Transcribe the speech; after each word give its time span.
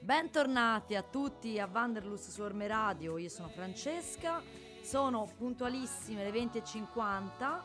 Bentornati 0.00 0.94
a 0.94 1.02
tutti 1.02 1.58
a 1.58 1.68
Wanderlust 1.70 2.30
su 2.30 2.40
Orme 2.40 2.66
Radio, 2.66 3.18
io 3.18 3.28
sono 3.28 3.48
Francesca, 3.48 4.42
sono 4.82 5.28
puntualissime 5.36 6.24
le 6.24 6.30
20.50 6.30 7.60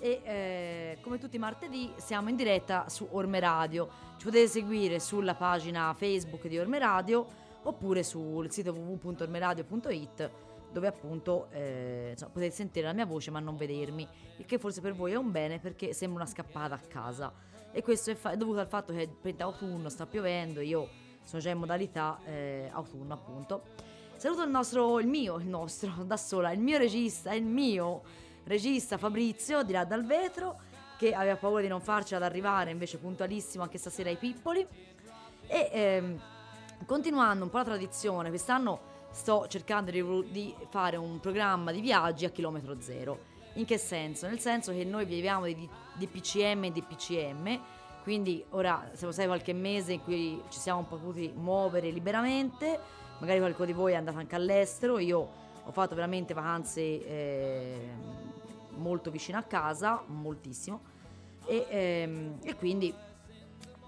e 0.00 0.20
eh, 0.24 0.98
come 1.02 1.18
tutti 1.18 1.36
i 1.36 1.38
martedì 1.38 1.92
siamo 1.96 2.30
in 2.30 2.36
diretta 2.36 2.88
su 2.88 3.06
Orme 3.12 3.38
Radio. 3.38 3.88
Ci 4.16 4.24
potete 4.24 4.48
seguire 4.48 4.98
sulla 4.98 5.34
pagina 5.34 5.94
Facebook 5.94 6.46
di 6.46 6.58
Orme 6.58 6.78
Radio 6.78 7.26
oppure 7.62 8.02
sul 8.02 8.50
sito 8.50 8.72
www.ormeradio.it 8.72 10.30
dove 10.74 10.88
appunto 10.88 11.46
eh, 11.52 12.08
insomma, 12.10 12.32
potete 12.32 12.52
sentire 12.52 12.86
la 12.86 12.92
mia 12.92 13.06
voce 13.06 13.30
ma 13.30 13.38
non 13.38 13.56
vedermi, 13.56 14.06
il 14.38 14.44
che 14.44 14.58
forse 14.58 14.80
per 14.80 14.92
voi 14.92 15.12
è 15.12 15.14
un 15.14 15.30
bene 15.30 15.60
perché 15.60 15.92
sembra 15.94 16.22
una 16.22 16.30
scappata 16.30 16.74
a 16.74 16.80
casa. 16.80 17.32
E 17.70 17.80
questo 17.80 18.10
è, 18.10 18.14
fa- 18.14 18.32
è 18.32 18.36
dovuto 18.36 18.58
al 18.58 18.66
fatto 18.66 18.92
che 18.92 19.08
è 19.22 19.34
autunno, 19.38 19.88
sta 19.88 20.04
piovendo, 20.06 20.60
io 20.60 20.88
sono 21.22 21.40
già 21.40 21.50
in 21.50 21.58
modalità 21.58 22.18
eh, 22.24 22.68
autunno 22.72 23.14
appunto. 23.14 23.62
Saluto 24.16 24.42
il 24.42 24.50
nostro, 24.50 24.98
il 24.98 25.06
mio, 25.06 25.36
il 25.36 25.46
nostro, 25.46 25.90
da 26.04 26.16
sola, 26.16 26.50
il 26.50 26.60
mio 26.60 26.76
regista, 26.76 27.32
il 27.32 27.44
mio 27.44 28.02
regista 28.44 28.98
Fabrizio 28.98 29.62
di 29.62 29.72
là 29.72 29.84
dal 29.84 30.04
vetro 30.04 30.60
che 30.98 31.14
aveva 31.14 31.36
paura 31.36 31.62
di 31.62 31.68
non 31.68 31.80
farcela 31.80 32.24
ad 32.24 32.30
arrivare, 32.30 32.72
invece 32.72 32.98
puntualissimo 32.98 33.62
anche 33.62 33.78
stasera 33.78 34.10
ai 34.10 34.16
pippoli. 34.16 34.66
E 35.46 35.68
ehm, 35.72 36.20
continuando 36.84 37.44
un 37.44 37.50
po' 37.50 37.58
la 37.58 37.64
tradizione, 37.64 38.28
quest'anno 38.28 38.92
sto 39.14 39.46
cercando 39.48 39.92
di, 39.92 40.54
fare 40.70 40.96
un 40.96 41.20
programma 41.20 41.70
di 41.70 41.80
viaggi 41.80 42.24
a 42.24 42.30
chilometro 42.30 42.80
zero. 42.80 43.32
In 43.54 43.64
che 43.64 43.78
senso? 43.78 44.26
Nel 44.26 44.40
senso 44.40 44.72
che 44.72 44.84
noi 44.84 45.04
viviamo 45.04 45.46
di, 45.46 45.68
di 45.94 46.06
PCM 46.08 46.64
e 46.64 46.72
di 46.72 46.82
PCM, 46.82 47.60
quindi 48.02 48.44
ora 48.50 48.90
siamo 48.92 49.12
stati 49.12 49.28
qualche 49.28 49.52
mese 49.52 49.92
in 49.92 50.02
cui 50.02 50.42
ci 50.48 50.58
siamo 50.58 50.82
potuti 50.82 51.32
muovere 51.32 51.90
liberamente, 51.90 52.78
magari 53.20 53.38
qualcuno 53.38 53.66
di 53.66 53.72
voi 53.72 53.92
è 53.92 53.94
andato 53.94 54.18
anche 54.18 54.34
all'estero, 54.34 54.98
io 54.98 55.28
ho 55.64 55.70
fatto 55.70 55.94
veramente 55.94 56.34
vacanze 56.34 56.80
eh, 56.80 57.88
molto 58.76 59.12
vicino 59.12 59.38
a 59.38 59.42
casa, 59.42 60.02
moltissimo, 60.06 60.80
e, 61.46 61.66
ehm, 61.70 62.38
e 62.42 62.56
quindi 62.56 62.92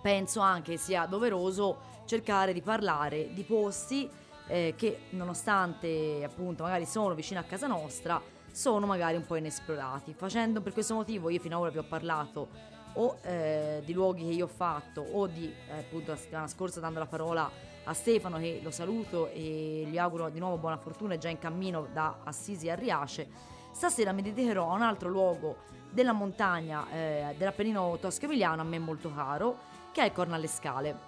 penso 0.01 0.39
anche 0.39 0.77
sia 0.77 1.05
doveroso 1.07 1.95
cercare 2.05 2.53
di 2.53 2.63
parlare 2.63 3.35
di 3.35 3.43
posti 3.43 4.09
eh, 4.49 4.75
che 4.77 5.01
nonostante 5.11 6.23
appunto 6.25 6.63
magari 6.63 6.87
sono 6.87 7.15
vicino 7.15 7.41
a 7.41 7.45
casa 7.45 7.67
nostra 7.67 8.21
sono 8.51 8.87
magari 8.87 9.17
un 9.17 9.27
po' 9.27 9.37
inesplorati. 9.37 10.15
Facendo 10.15 10.63
per 10.63 10.73
questo 10.73 10.95
motivo 10.95 11.29
io 11.29 11.41
fino 11.41 11.57
ad 11.57 11.63
ora 11.63 11.71
vi 11.71 11.79
ho 11.79 11.85
parlato 11.85 12.49
o 12.95 13.19
eh, 13.23 13.83
di 13.85 13.93
luoghi 13.93 14.25
che 14.25 14.33
io 14.33 14.45
ho 14.47 14.49
fatto 14.49 15.03
o 15.03 15.27
di 15.27 15.53
eh, 15.69 15.79
appunto 15.81 16.13
la 16.13 16.17
settimana 16.17 16.47
scorsa 16.47 16.81
dando 16.81 16.99
la 16.99 17.07
parola 17.07 17.51
a 17.85 17.93
Stefano 17.93 18.39
che 18.39 18.61
lo 18.63 18.71
saluto 18.71 19.29
e 19.29 19.87
gli 19.89 19.99
auguro 19.99 20.31
di 20.31 20.39
nuovo 20.39 20.57
buona 20.57 20.79
fortuna 20.79 21.15
è 21.15 21.19
già 21.19 21.29
in 21.29 21.39
cammino 21.39 21.87
da 21.93 22.21
Assisi 22.25 22.71
a 22.71 22.75
Riace. 22.75 23.29
Stasera 23.73 24.13
mi 24.13 24.23
dedicherò 24.23 24.71
a 24.71 24.75
un 24.75 24.83
altro 24.83 25.11
luogo 25.11 25.57
della 25.91 26.13
montagna 26.13 26.91
eh, 26.91 27.35
dell'Appennino 27.37 27.99
tosco-emiliano 28.01 28.63
a 28.63 28.65
me 28.65 28.79
molto 28.79 29.13
caro 29.15 29.59
che 29.93 30.01
è 30.01 30.07
il 30.07 30.13
Cornalle 30.13 30.47
Scale 30.47 31.06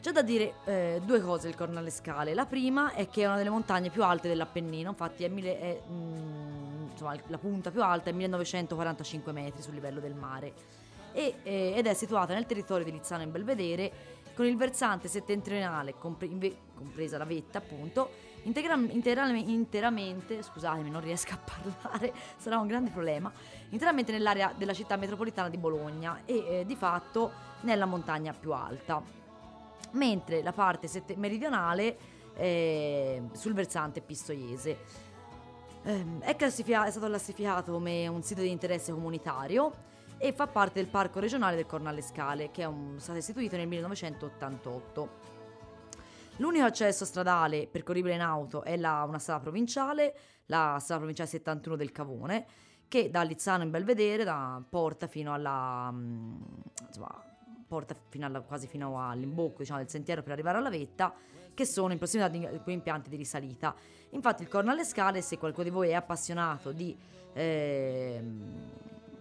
c'è 0.00 0.12
da 0.12 0.22
dire 0.22 0.54
eh, 0.64 1.00
due 1.04 1.20
cose 1.20 1.46
del 1.48 1.56
Cornalle 1.56 1.90
Scale. 1.90 2.34
La 2.34 2.46
prima 2.46 2.92
è 2.92 3.08
che 3.08 3.22
è 3.22 3.26
una 3.26 3.36
delle 3.36 3.50
montagne 3.50 3.90
più 3.90 4.04
alte 4.04 4.28
dell'Appennino, 4.28 4.90
infatti 4.90 5.24
è 5.24 5.28
mille, 5.28 5.58
è, 5.58 5.80
mm, 5.90 6.90
insomma, 6.90 7.16
la 7.26 7.38
punta 7.38 7.70
più 7.70 7.82
alta 7.82 8.10
è 8.10 8.12
1945 8.12 9.32
metri 9.32 9.62
sul 9.62 9.74
livello 9.74 10.00
del 10.00 10.14
mare 10.14 10.52
e, 11.12 11.34
eh, 11.42 11.72
ed 11.76 11.86
è 11.86 11.94
situata 11.94 12.32
nel 12.34 12.46
territorio 12.46 12.84
di 12.84 12.92
Lizzano 12.92 13.22
in 13.22 13.32
Belvedere 13.32 14.16
con 14.34 14.46
il 14.46 14.56
versante 14.56 15.08
settentrionale, 15.08 15.94
compre- 15.98 16.28
compresa 16.76 17.18
la 17.18 17.24
vetta 17.24 17.58
appunto, 17.58 18.08
integra- 18.44 18.76
intera- 18.76 19.26
interamente, 19.26 20.44
scusatemi 20.44 20.90
non 20.90 21.00
riesco 21.00 21.32
a 21.32 21.38
parlare, 21.38 22.14
sarà 22.38 22.58
un 22.58 22.68
grande 22.68 22.90
problema, 22.90 23.32
interamente 23.70 24.12
nell'area 24.12 24.54
della 24.56 24.74
città 24.74 24.94
metropolitana 24.94 25.48
di 25.48 25.56
Bologna 25.56 26.20
e 26.24 26.60
eh, 26.60 26.64
di 26.64 26.76
fatto 26.76 27.32
nella 27.62 27.86
montagna 27.86 28.32
più 28.32 28.52
alta 28.52 29.17
mentre 29.92 30.42
la 30.42 30.52
parte 30.52 30.86
sette- 30.88 31.16
meridionale 31.16 31.96
è 32.34 33.20
sul 33.32 33.52
versante 33.54 34.00
pistoiese. 34.00 34.78
Ehm, 35.84 36.20
È, 36.20 36.36
è 36.36 36.50
stato 36.50 37.06
classificato 37.06 37.72
come 37.72 38.06
un 38.08 38.22
sito 38.22 38.40
di 38.42 38.50
interesse 38.50 38.92
comunitario 38.92 39.86
e 40.18 40.32
fa 40.32 40.46
parte 40.46 40.80
del 40.80 40.88
parco 40.90 41.20
regionale 41.20 41.56
del 41.56 41.66
Cornalle 41.66 42.02
Scale, 42.02 42.50
che 42.50 42.62
è 42.62 42.66
un- 42.66 42.96
stato 42.98 43.18
istituito 43.18 43.56
nel 43.56 43.68
1988. 43.68 45.26
L'unico 46.36 46.64
accesso 46.64 47.04
stradale 47.04 47.66
percorribile 47.66 48.14
in 48.14 48.20
auto 48.20 48.62
è 48.62 48.76
la- 48.76 49.04
una 49.06 49.18
strada 49.18 49.40
provinciale, 49.40 50.14
la 50.46 50.76
strada 50.80 50.98
provinciale 51.00 51.28
71 51.28 51.76
del 51.76 51.90
Cavone, 51.92 52.46
che 52.88 53.10
da 53.10 53.22
Lizzano 53.22 53.64
in 53.64 53.70
Belvedere 53.70 54.24
da, 54.24 54.62
porta 54.68 55.06
fino 55.08 55.32
alla 55.34 55.90
mm, 55.92 56.36
insomma, 56.86 57.22
porta 57.68 57.94
fino 58.08 58.26
alla, 58.26 58.40
quasi 58.40 58.66
fino 58.66 59.00
all'imbocco 59.00 59.58
diciamo, 59.58 59.78
del 59.78 59.88
sentiero 59.88 60.22
per 60.22 60.32
arrivare 60.32 60.58
alla 60.58 60.70
vetta, 60.70 61.14
che 61.54 61.64
sono 61.64 61.92
in 61.92 61.98
prossimità 61.98 62.28
di 62.28 62.44
alcuni 62.44 62.76
impianti 62.76 63.10
di 63.10 63.16
risalita. 63.16 63.74
Infatti 64.10 64.42
il 64.42 64.48
Corno 64.48 64.70
alle 64.70 64.84
Scale, 64.84 65.20
se 65.20 65.38
qualcuno 65.38 65.64
di 65.64 65.70
voi 65.70 65.90
è 65.90 65.94
appassionato 65.94 66.72
di, 66.72 66.96
eh, 67.34 68.22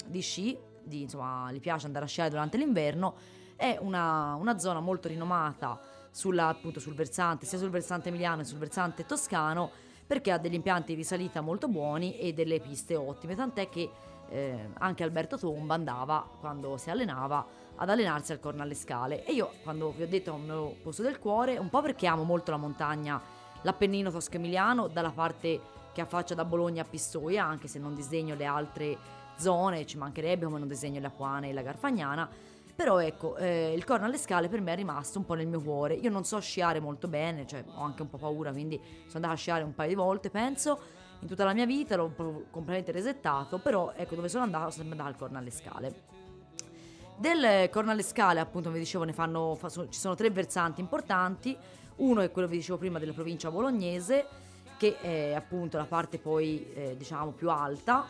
di 0.05 0.21
sci, 0.21 0.57
di, 0.81 1.01
insomma, 1.01 1.51
gli 1.51 1.59
piace 1.59 1.85
andare 1.85 2.05
a 2.05 2.07
sciare 2.07 2.29
durante 2.29 2.57
l'inverno, 2.57 3.15
è 3.55 3.77
una, 3.81 4.35
una 4.35 4.57
zona 4.59 4.79
molto 4.79 5.07
rinomata 5.07 5.79
sulla, 6.11 6.47
appunto, 6.47 6.79
sul 6.79 6.93
versante, 6.93 7.45
sia 7.45 7.57
sul 7.57 7.69
versante 7.69 8.09
emiliano 8.09 8.37
che 8.37 8.47
sul 8.47 8.59
versante 8.59 9.05
toscano, 9.05 9.69
perché 10.05 10.31
ha 10.31 10.37
degli 10.37 10.53
impianti 10.53 10.93
di 10.93 11.01
risalita 11.01 11.41
molto 11.41 11.67
buoni 11.67 12.17
e 12.17 12.33
delle 12.33 12.59
piste 12.59 12.95
ottime, 12.95 13.35
tant'è 13.35 13.67
che 13.67 13.89
eh, 14.29 14.69
anche 14.77 15.03
Alberto 15.03 15.37
Tomba 15.37 15.73
andava, 15.73 16.27
quando 16.39 16.77
si 16.77 16.89
allenava, 16.89 17.45
ad 17.77 17.89
allenarsi 17.89 18.31
al 18.31 18.39
Corno 18.39 18.61
alle 18.61 18.75
Scale. 18.75 19.23
E 19.25 19.33
io, 19.33 19.51
quando 19.63 19.93
vi 19.95 20.03
ho 20.03 20.07
detto 20.07 20.35
il 20.35 20.41
mio 20.41 20.75
posto 20.81 21.01
del 21.01 21.19
cuore, 21.19 21.57
un 21.57 21.69
po' 21.69 21.81
perché 21.81 22.07
amo 22.07 22.23
molto 22.23 22.51
la 22.51 22.57
montagna, 22.57 23.21
l'Appennino 23.61 24.11
tosco-emiliano, 24.11 24.87
dalla 24.87 25.11
parte 25.11 25.59
che 25.93 26.01
affaccia 26.01 26.35
da 26.35 26.45
Bologna 26.45 26.83
a 26.83 26.85
Pistoia, 26.85 27.43
anche 27.43 27.67
se 27.67 27.79
non 27.79 27.95
disegno 27.95 28.35
le 28.35 28.45
altre 28.45 28.97
zone, 29.37 29.85
ci 29.85 29.97
mancherebbe 29.97 30.45
come 30.45 30.59
non 30.59 30.67
disegno 30.67 30.99
la 30.99 31.09
Puane 31.09 31.49
e 31.49 31.53
la 31.53 31.61
Garfagnana. 31.61 32.29
Però 32.75 32.99
ecco, 32.99 33.35
eh, 33.37 33.73
il 33.73 33.83
corno 33.83 34.05
alle 34.05 34.19
scale 34.19 34.49
per 34.49 34.61
me 34.61 34.73
è 34.73 34.75
rimasto 34.75 35.17
un 35.17 35.25
po' 35.25 35.33
nel 35.33 35.47
mio 35.47 35.59
cuore. 35.59 35.95
Io 35.95 36.11
non 36.11 36.23
so 36.23 36.39
sciare 36.39 36.79
molto 36.79 37.07
bene, 37.07 37.47
cioè 37.47 37.63
ho 37.73 37.81
anche 37.81 38.03
un 38.03 38.09
po' 38.09 38.17
paura, 38.17 38.51
quindi 38.51 38.79
sono 38.79 39.13
andata 39.15 39.33
a 39.33 39.35
sciare 39.35 39.63
un 39.63 39.73
paio 39.73 39.89
di 39.89 39.95
volte, 39.95 40.29
penso, 40.29 40.79
in 41.21 41.27
tutta 41.27 41.43
la 41.43 41.53
mia 41.53 41.65
vita, 41.65 41.95
l'ho 41.95 42.13
completamente 42.51 42.91
resettato, 42.91 43.57
però 43.57 43.93
ecco 43.95 44.13
dove 44.13 44.29
sono 44.29 44.43
andata, 44.43 44.69
sono 44.69 44.83
sempre 44.83 44.91
andata 44.91 45.09
al 45.09 45.15
corno 45.15 45.39
alle 45.39 45.49
scale. 45.49 46.16
Del 47.19 47.67
Corno 47.71 47.89
alle 47.89 48.03
Scale, 48.03 48.39
appunto, 48.39 48.69
vi 48.69 48.77
dicevo, 48.77 49.11
fanno, 49.11 49.55
fa- 49.55 49.69
so- 49.69 49.89
ci 49.89 49.99
sono 49.99 50.13
tre 50.13 50.29
versanti 50.29 50.81
importanti. 50.81 51.57
Uno 51.95 52.21
è 52.21 52.29
quello 52.29 52.47
che 52.47 52.53
vi 52.53 52.59
dicevo 52.59 52.77
prima 52.77 52.99
della 52.99 53.13
provincia 53.13 53.49
bolognese, 53.49 54.27
che 54.77 54.99
è 55.01 55.33
appunto 55.33 55.77
la 55.77 55.85
parte 55.85 56.19
poi, 56.19 56.71
eh, 56.75 56.95
diciamo, 56.95 57.31
più 57.31 57.49
alta. 57.49 58.05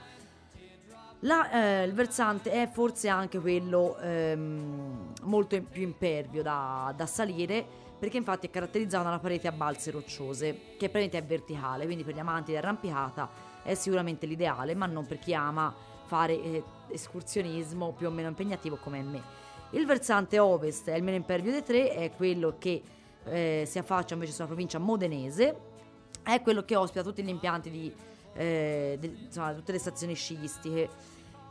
La- 1.22 1.50
eh, 1.52 1.84
il 1.86 1.94
versante 1.94 2.52
è 2.52 2.68
forse 2.68 3.08
anche 3.08 3.40
quello 3.40 3.98
ehm, 4.00 5.14
molto 5.22 5.62
più 5.62 5.84
impervio 5.84 6.44
da, 6.44 6.94
da 6.94 7.06
salire, 7.06 7.66
perché 7.98 8.18
infatti 8.18 8.48
è 8.48 8.50
caratterizzato 8.50 9.04
da 9.04 9.10
una 9.10 9.20
parete 9.20 9.48
a 9.48 9.54
balze 9.54 9.90
rocciose, 9.90 10.52
che 10.78 10.90
praticamente 10.90 11.18
è 11.18 11.24
verticale, 11.24 11.86
quindi 11.86 12.04
per 12.04 12.14
gli 12.14 12.20
amanti 12.20 12.52
di 12.52 12.58
arrampicata 12.58 13.30
è 13.64 13.74
sicuramente 13.74 14.26
l'ideale, 14.26 14.76
ma 14.76 14.86
non 14.86 15.08
per 15.08 15.18
chi 15.18 15.34
ama 15.34 15.74
fare 16.08 16.42
eh, 16.42 16.64
escursionismo 16.90 17.92
più 17.92 18.08
o 18.08 18.10
meno 18.10 18.30
impegnativo 18.30 18.78
come 18.78 19.02
me. 19.02 19.22
Il 19.72 19.86
versante 19.86 20.40
ovest 20.40 20.90
è 20.90 20.96
il 20.96 21.04
meno 21.04 21.18
impervio 21.18 21.52
dei 21.52 21.64
tre, 21.64 21.90
è 21.90 22.12
quello 22.16 22.56
che 22.58 22.82
eh, 23.26 23.64
si 23.68 23.78
affaccia 23.78 24.14
invece 24.14 24.32
sulla 24.32 24.48
provincia 24.48 24.80
modenese 24.80 25.76
è 26.34 26.42
quello 26.42 26.64
che 26.64 26.76
ospita 26.76 27.04
tutti 27.04 27.24
gli 27.24 27.30
impianti 27.30 27.70
di, 27.70 27.94
eh, 28.34 28.98
de, 29.00 29.16
insomma, 29.26 29.54
tutte 29.54 29.72
le 29.72 29.80
stazioni 29.80 30.14
sciistiche. 30.14 30.90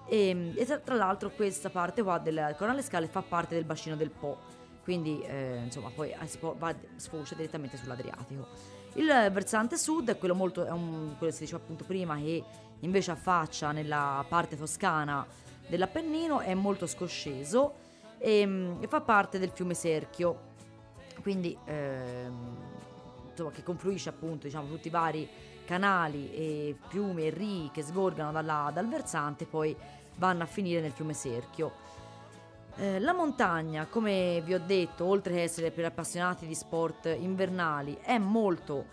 E, 0.07 0.53
e 0.55 0.83
tra, 0.83 0.95
l'altro 0.95 1.31
questa 1.31 1.71
parte 1.71 2.03
qua 2.03 2.19
del 2.19 2.55
Coronale 2.57 2.83
Scale 2.83 3.09
fa 3.09 3.23
parte 3.23 3.55
del 3.55 3.65
bacino 3.65 3.97
del 3.97 4.11
Po, 4.11 4.39
quindi 4.85 5.21
eh, 5.23 5.63
insomma 5.65 5.91
poi 5.91 6.11
eh, 6.11 6.39
va, 6.59 6.75
sfocia 6.97 7.35
direttamente 7.35 7.77
sull'Adriatico. 7.79 8.47
Il 8.95 9.07
versante 9.07 9.77
sud 9.77 10.11
è 10.11 10.19
quello 10.19 10.35
molto, 10.35 10.65
è 10.65 10.71
un, 10.71 11.15
quello 11.17 11.31
che 11.31 11.33
si 11.33 11.45
diceva 11.45 11.63
appunto 11.63 11.85
prima, 11.85 12.17
che 12.17 12.45
invece 12.81 13.11
affaccia 13.11 13.73
nella 13.73 14.25
parte 14.29 14.57
toscana 14.57 15.27
dell'Appennino, 15.67 16.41
è 16.41 16.55
molto 16.55 16.87
scosceso 16.87 17.75
e, 18.19 18.77
e 18.81 18.87
fa 18.87 19.01
parte 19.01 19.39
del 19.39 19.51
fiume 19.51 19.75
Serchio, 19.75 20.55
quindi 21.23 21.57
ehm, 21.65 22.57
insomma, 23.31 23.51
che 23.51 23.63
confluisce 23.63 24.09
appunto 24.09 24.47
diciamo, 24.47 24.69
tutti 24.69 24.89
i 24.89 24.91
vari 24.91 25.29
canali 25.65 26.33
e 26.33 26.77
fiumi 26.89 27.27
e 27.27 27.31
rii 27.31 27.71
che 27.73 27.83
sgorgano 27.83 28.33
dalla, 28.33 28.71
dal 28.73 28.89
versante 28.89 29.45
poi 29.45 29.77
vanno 30.17 30.45
a 30.45 30.47
finire 30.47 30.81
nel 30.81 30.93
fiume 30.93 31.13
Serchio. 31.13 31.85
Eh, 32.79 33.01
la 33.01 33.15
montagna, 33.15 33.87
come 33.87 34.43
vi 34.45 34.55
ho 34.55 34.61
detto, 34.61 35.07
oltre 35.07 35.35
che 35.35 35.43
essere 35.43 35.71
per 35.71 35.87
appassionati 35.87 36.47
di 36.47 36.55
sport 36.55 37.07
invernali, 37.19 37.99
è 38.03 38.19
molto 38.19 38.85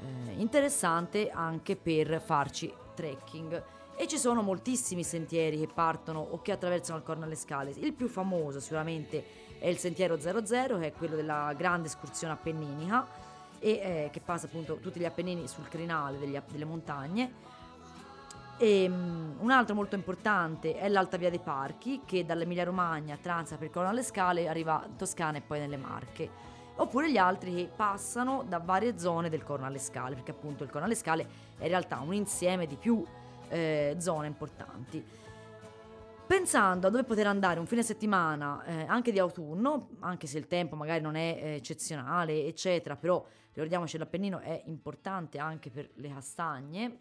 eh, 0.00 0.32
interessante 0.32 1.30
anche 1.30 1.76
per 1.76 2.20
farci 2.20 2.72
trekking 2.94 3.62
e 3.96 4.06
ci 4.06 4.16
sono 4.16 4.40
moltissimi 4.40 5.04
sentieri 5.04 5.58
che 5.58 5.68
partono 5.72 6.20
o 6.20 6.40
che 6.40 6.52
attraversano 6.52 6.98
il 6.98 7.04
Corno 7.04 7.24
alle 7.24 7.34
Scale. 7.34 7.70
Il 7.76 7.92
più 7.92 8.08
famoso 8.08 8.58
sicuramente 8.58 9.22
è 9.58 9.68
il 9.68 9.76
sentiero 9.76 10.18
00 10.18 10.78
che 10.78 10.86
è 10.86 10.92
quello 10.92 11.16
della 11.16 11.52
grande 11.56 11.88
escursione 11.88 12.32
appenninica 12.32 13.06
e 13.58 13.70
eh, 13.70 14.08
che 14.10 14.20
passa 14.20 14.46
appunto 14.46 14.76
tutti 14.76 14.98
gli 14.98 15.04
Appennini 15.04 15.46
sul 15.46 15.68
crinale 15.68 16.18
degli, 16.18 16.40
delle 16.50 16.64
montagne. 16.64 17.32
E, 18.56 18.86
um, 18.88 19.36
un 19.38 19.50
altro 19.50 19.74
molto 19.74 19.94
importante 19.94 20.76
è 20.76 20.88
l'Alta 20.88 21.16
Via 21.16 21.30
dei 21.30 21.38
Parchi 21.38 22.02
che 22.04 22.24
dall'Emilia 22.24 22.64
Romagna 22.64 23.18
transa 23.20 23.56
per 23.56 23.70
Corno 23.70 23.90
alle 23.90 24.02
Scale, 24.02 24.48
arriva 24.48 24.82
in 24.86 24.96
Toscana 24.96 25.38
e 25.38 25.42
poi 25.42 25.60
nelle 25.60 25.76
Marche. 25.76 26.30
Oppure 26.80 27.10
gli 27.12 27.18
altri 27.18 27.54
che 27.54 27.70
passano 27.76 28.42
da 28.48 28.56
varie 28.56 28.98
zone 28.98 29.28
del 29.28 29.44
Corno 29.44 29.66
alle 29.66 29.78
Scale, 29.78 30.14
perché 30.14 30.30
appunto 30.30 30.64
il 30.64 30.70
Corno 30.70 30.86
alle 30.86 30.94
Scale 30.94 31.26
è 31.58 31.64
in 31.64 31.68
realtà 31.68 32.00
un 32.00 32.14
insieme 32.14 32.66
di 32.66 32.76
più 32.76 33.04
eh, 33.48 33.96
zone 33.98 34.26
importanti. 34.26 35.04
Pensando 36.26 36.86
a 36.86 36.90
dove 36.90 37.04
poter 37.04 37.26
andare 37.26 37.60
un 37.60 37.66
fine 37.66 37.82
settimana 37.82 38.64
eh, 38.64 38.84
anche 38.86 39.12
di 39.12 39.18
autunno, 39.18 39.90
anche 40.00 40.26
se 40.26 40.38
il 40.38 40.46
tempo 40.46 40.74
magari 40.74 41.02
non 41.02 41.16
è 41.16 41.38
eh, 41.38 41.54
eccezionale, 41.56 42.46
eccetera, 42.46 42.96
però 42.96 43.22
ricordiamoci 43.52 43.98
l'Appennino 43.98 44.38
è 44.38 44.62
importante 44.64 45.38
anche 45.38 45.68
per 45.68 45.90
le 45.96 46.08
castagne, 46.08 46.98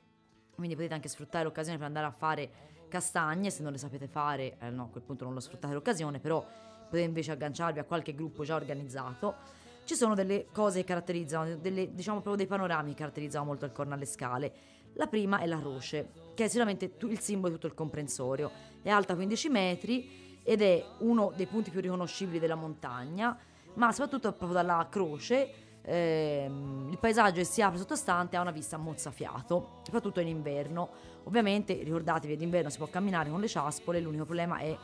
quindi 0.56 0.76
potete 0.76 0.94
anche 0.94 1.08
sfruttare 1.08 1.46
l'occasione 1.46 1.78
per 1.78 1.88
andare 1.88 2.06
a 2.06 2.12
fare 2.12 2.52
castagne, 2.90 3.50
se 3.50 3.64
non 3.64 3.72
le 3.72 3.78
sapete 3.78 4.08
fare, 4.08 4.58
eh, 4.60 4.70
no, 4.72 4.84
a 4.84 4.88
quel 4.88 5.04
punto 5.04 5.24
non 5.24 5.34
lo 5.34 5.40
sfruttate 5.40 5.74
l'occasione, 5.74 6.20
però 6.20 6.46
potete 6.90 7.08
invece 7.08 7.32
agganciarvi 7.32 7.80
a 7.80 7.86
qualche 7.86 8.14
gruppo 8.14 8.44
già 8.44 8.56
organizzato. 8.56 9.59
Ci 9.90 9.96
sono 9.96 10.14
delle 10.14 10.46
cose 10.52 10.82
che 10.82 10.86
caratterizzano, 10.86 11.56
delle, 11.56 11.96
diciamo 11.96 12.18
proprio 12.18 12.36
dei 12.36 12.46
panorami 12.46 12.92
che 12.92 12.98
caratterizzano 12.98 13.44
molto 13.44 13.66
il 13.66 13.72
Corno 13.72 13.96
alle 13.96 14.06
Scale. 14.06 14.54
La 14.94 15.08
prima 15.08 15.40
è 15.40 15.48
la 15.48 15.58
Roce, 15.58 16.12
che 16.36 16.44
è 16.44 16.48
sicuramente 16.48 16.94
il 17.00 17.20
simbolo 17.20 17.48
di 17.48 17.54
tutto 17.56 17.66
il 17.66 17.74
comprensorio. 17.74 18.52
È 18.84 18.90
alta 18.92 19.16
15 19.16 19.50
metri 19.50 20.38
ed 20.44 20.62
è 20.62 20.86
uno 21.00 21.34
dei 21.36 21.48
punti 21.48 21.72
più 21.72 21.82
riconoscibili 21.82 22.38
della 22.38 22.54
montagna, 22.54 23.36
ma 23.74 23.92
soprattutto 23.92 24.32
proprio 24.32 24.62
dalla 24.62 24.86
croce 24.92 25.82
ehm, 25.82 26.90
il 26.92 26.98
paesaggio 27.00 27.40
che 27.40 27.46
si 27.46 27.64
apre 27.64 27.80
sottostante 27.80 28.38
ha 28.38 28.42
una 28.42 28.52
vista 28.52 28.78
mozzafiato, 28.78 29.82
soprattutto 29.82 30.20
in 30.20 30.28
inverno. 30.28 30.88
Ovviamente 31.24 31.74
ricordatevi 31.74 32.38
d'inverno 32.38 32.70
si 32.70 32.78
può 32.78 32.86
camminare 32.86 33.32
con 33.32 33.40
le 33.40 33.48
ciaspole, 33.48 34.00
l'unico 34.00 34.26
problema 34.26 34.60
è 34.60 34.78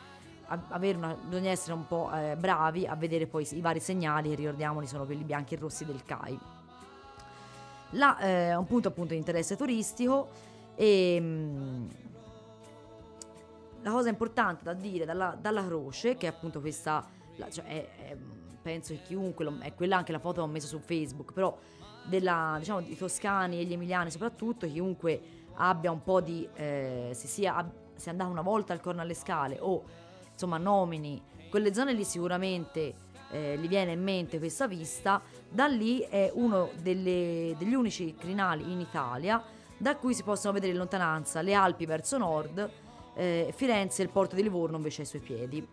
una, 0.47 1.13
bisogna 1.13 1.51
essere 1.51 1.73
un 1.73 1.87
po' 1.87 2.11
eh, 2.13 2.35
bravi 2.37 2.85
a 2.85 2.95
vedere 2.95 3.27
poi 3.27 3.47
i 3.51 3.61
vari 3.61 3.79
segnali 3.79 4.35
ricordiamoli 4.35 4.87
sono 4.87 5.05
quelli 5.05 5.23
bianchi 5.23 5.55
e 5.55 5.57
rossi 5.57 5.85
del 5.85 6.03
CAI. 6.03 6.39
Là 7.91 8.17
eh, 8.19 8.49
è 8.49 8.55
un 8.55 8.65
punto 8.65 8.87
appunto 8.87 9.13
di 9.13 9.19
interesse 9.19 9.55
turistico 9.55 10.29
e 10.75 11.19
mh, 11.19 11.25
mm, 11.25 11.87
la 13.81 13.91
cosa 13.91 14.09
importante 14.09 14.63
da 14.63 14.73
dire 14.73 15.05
dalla, 15.05 15.37
dalla 15.39 15.63
croce, 15.63 16.15
che 16.15 16.25
è 16.25 16.29
appunto 16.29 16.59
questa, 16.59 17.05
la, 17.35 17.49
cioè 17.49 17.65
è, 17.65 17.89
è, 18.09 18.17
penso 18.61 18.93
che 18.93 19.01
chiunque, 19.03 19.45
lo, 19.45 19.57
è 19.59 19.73
quella 19.75 19.97
anche 19.97 20.11
la 20.11 20.19
foto 20.19 20.41
che 20.41 20.47
ho 20.47 20.51
messo 20.51 20.67
su 20.67 20.79
Facebook, 20.79 21.33
però 21.33 21.55
della, 22.05 22.55
diciamo, 22.57 22.81
di 22.81 22.97
toscani 22.97 23.59
e 23.59 23.65
gli 23.65 23.73
emiliani 23.73 24.09
soprattutto, 24.09 24.67
chiunque 24.67 25.21
abbia 25.55 25.91
un 25.91 26.01
po' 26.01 26.19
di, 26.19 26.47
eh, 26.55 27.11
si 27.13 27.27
sia, 27.27 27.71
sia 27.95 28.11
andato 28.11 28.31
una 28.31 28.41
volta 28.41 28.73
al 28.73 28.81
Corno 28.81 29.01
alle 29.01 29.13
Scale 29.13 29.57
o 29.59 29.83
insomma 30.35 30.57
nomini 30.57 31.21
quelle 31.55 31.73
zone 31.73 31.93
lì 31.93 32.03
sicuramente 32.03 32.93
eh, 33.31 33.57
gli 33.57 33.69
viene 33.69 33.93
in 33.93 34.03
mente 34.03 34.39
questa 34.39 34.67
vista, 34.67 35.21
da 35.49 35.67
lì 35.67 35.99
è 35.99 36.29
uno 36.33 36.71
delle, 36.81 37.55
degli 37.57 37.73
unici 37.73 38.13
crinali 38.15 38.69
in 38.71 38.81
Italia 38.81 39.41
da 39.77 39.95
cui 39.95 40.13
si 40.13 40.23
possono 40.23 40.51
vedere 40.51 40.73
in 40.73 40.77
lontananza 40.77 41.41
le 41.41 41.53
Alpi 41.53 41.85
verso 41.85 42.17
nord, 42.17 42.69
eh, 43.15 43.53
Firenze 43.55 44.01
e 44.01 44.05
il 44.05 44.11
porto 44.11 44.35
di 44.35 44.43
Livorno 44.43 44.75
invece 44.77 45.01
ai 45.01 45.07
suoi 45.07 45.21
piedi. 45.21 45.65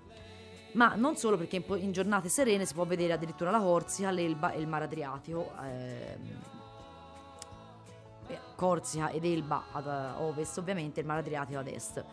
Ma 0.74 0.94
non 0.94 1.16
solo 1.16 1.36
perché 1.36 1.56
in, 1.56 1.64
in 1.82 1.92
giornate 1.92 2.28
serene 2.28 2.64
si 2.64 2.74
può 2.74 2.84
vedere 2.84 3.12
addirittura 3.12 3.50
la 3.50 3.58
Corsica, 3.58 4.10
l'Elba 4.10 4.52
e 4.52 4.60
il 4.60 4.68
Mar 4.68 4.82
Adriatico. 4.82 5.52
Ehm, 5.62 6.40
eh, 8.28 8.38
Corsica 8.54 9.10
ed 9.10 9.24
Elba 9.24 9.64
ad 9.72 9.86
ovest, 10.20 10.58
ovviamente 10.58 11.00
il 11.00 11.06
Mar 11.06 11.18
Adriatico 11.18 11.58
ad 11.58 11.66
est. 11.66 12.04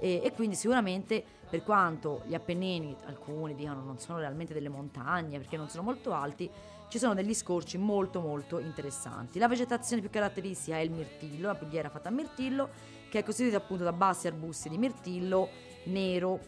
E, 0.00 0.20
e, 0.22 0.32
quindi 0.32 0.54
sicuramente 0.54 1.24
per 1.48 1.62
quanto 1.62 2.22
gli 2.26 2.34
Appennini, 2.34 2.94
alcuni 3.06 3.54
dicono 3.54 3.82
non 3.82 3.98
sono 3.98 4.18
realmente 4.18 4.52
delle 4.54 4.68
montagne 4.68 5.38
perché 5.38 5.56
non 5.56 5.68
sono 5.68 5.82
molto 5.82 6.12
alti, 6.12 6.48
ci 6.88 6.98
sono 6.98 7.14
degli 7.14 7.34
scorci 7.34 7.78
molto 7.78 8.20
molto 8.20 8.58
interessanti. 8.58 9.38
La 9.38 9.48
vegetazione 9.48 10.00
più 10.00 10.10
caratteristica 10.10 10.76
è 10.76 10.80
il 10.80 10.90
mirtillo, 10.90 11.48
la 11.48 11.54
pugliera 11.54 11.90
fatta 11.90 12.08
a 12.08 12.12
mirtillo, 12.12 12.68
che 13.10 13.18
è 13.18 13.22
costituita 13.22 13.58
appunto 13.58 13.84
da 13.84 13.92
bassi 13.92 14.26
arbusti 14.26 14.68
di 14.68 14.78
mirtillo 14.78 15.48
nero. 15.84 16.40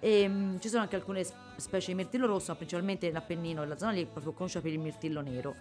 E, 0.00 0.26
um, 0.26 0.58
ci 0.58 0.68
sono 0.68 0.82
anche 0.82 0.96
alcune 0.96 1.24
specie 1.56 1.92
di 1.92 1.94
mirtillo 1.94 2.26
rosso, 2.26 2.50
ma 2.50 2.56
principalmente 2.56 3.10
l'Appennino 3.10 3.62
e 3.62 3.66
la 3.66 3.78
zona 3.78 3.92
lì 3.92 4.02
è 4.02 4.06
proprio 4.06 4.32
conosciuta 4.32 4.62
per 4.62 4.72
il 4.72 4.80
mirtillo 4.80 5.20
nero. 5.20 5.54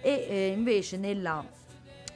E 0.00 0.26
eh, 0.28 0.46
invece 0.48 0.96
nella, 0.96 1.44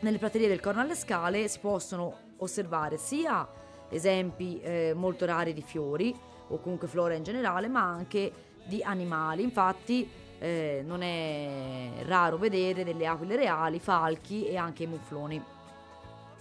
nelle 0.00 0.19
praterie 0.19 0.49
del 0.49 0.61
Corno 0.61 0.80
alle 0.80 0.95
Scale 0.95 1.47
si 1.49 1.59
possono 1.61 2.30
osservare 2.38 2.97
sia 2.97 3.49
esempi 3.92 4.61
eh, 4.61 4.92
molto 4.94 5.26
rari 5.26 5.52
di 5.52 5.62
fiori 5.62 6.14
o 6.49 6.58
comunque 6.58 6.88
flora 6.88 7.14
in 7.14 7.22
generale, 7.22 7.68
ma 7.68 7.82
anche 7.82 8.32
di 8.64 8.82
animali. 8.82 9.42
Infatti 9.42 10.08
eh, 10.38 10.82
non 10.84 11.02
è 11.02 12.02
raro 12.04 12.37
vedere 12.37 12.84
delle 12.84 13.06
aquile 13.06 13.37
reali, 13.37 13.78
falchi 13.78 14.46
e 14.46 14.56
anche 14.56 14.87
mufloni, 14.87 15.42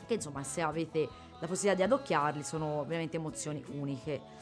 che 0.07 0.13
insomma 0.13 0.43
se 0.43 0.61
avete 0.61 1.07
la 1.39 1.47
possibilità 1.47 1.75
di 1.75 1.83
adocchiarli 1.83 2.43
sono 2.43 2.83
veramente 2.87 3.17
emozioni 3.17 3.63
uniche. 3.73 4.39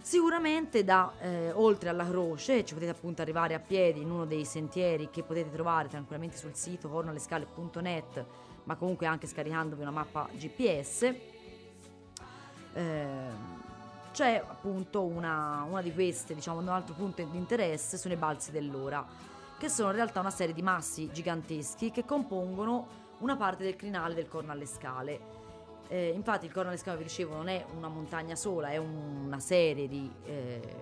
Sicuramente 0.00 0.84
da 0.84 1.12
eh, 1.18 1.50
oltre 1.52 1.88
alla 1.88 2.06
croce 2.06 2.62
ci 2.64 2.74
potete 2.74 2.92
appunto 2.92 3.22
arrivare 3.22 3.54
a 3.54 3.58
piedi 3.58 4.02
in 4.02 4.10
uno 4.10 4.26
dei 4.26 4.44
sentieri 4.44 5.08
che 5.10 5.22
potete 5.22 5.50
trovare 5.50 5.88
tranquillamente 5.88 6.36
sul 6.36 6.54
sito 6.54 6.90
cornolescale.net 6.90 8.24
ma 8.64 8.76
comunque 8.76 9.06
anche 9.06 9.26
scaricandovi 9.26 9.80
una 9.80 9.90
mappa 9.90 10.28
GPS 10.32 11.14
eh, 12.74 13.52
c'è 14.12 14.44
appunto 14.46 15.02
una, 15.02 15.66
una, 15.68 15.82
di 15.82 15.92
queste, 15.92 16.34
diciamo, 16.34 16.60
un 16.60 16.68
altro 16.68 16.94
punto 16.94 17.22
di 17.22 17.36
interesse 17.36 17.96
sono 17.96 18.14
i 18.14 18.16
balzi 18.16 18.50
dell'ora, 18.50 19.04
che 19.58 19.68
sono 19.68 19.90
in 19.90 19.96
realtà 19.96 20.20
una 20.20 20.30
serie 20.30 20.54
di 20.54 20.62
massi 20.62 21.10
giganteschi 21.12 21.90
che 21.90 22.04
compongono 22.04 23.02
una 23.18 23.36
parte 23.36 23.64
del 23.64 23.76
crinale 23.76 24.14
del 24.14 24.28
Corno 24.28 24.52
alle 24.52 24.66
Scale. 24.66 25.32
Eh, 25.88 26.10
infatti 26.14 26.46
il 26.46 26.52
Corno 26.52 26.68
alle 26.68 26.78
Scale, 26.78 26.98
vi 26.98 27.04
dicevo, 27.04 27.34
non 27.34 27.48
è 27.48 27.64
una 27.76 27.88
montagna 27.88 28.36
sola, 28.36 28.68
è 28.68 28.76
un, 28.76 29.24
una 29.26 29.40
serie 29.40 29.88
di, 29.88 30.10
eh, 30.24 30.76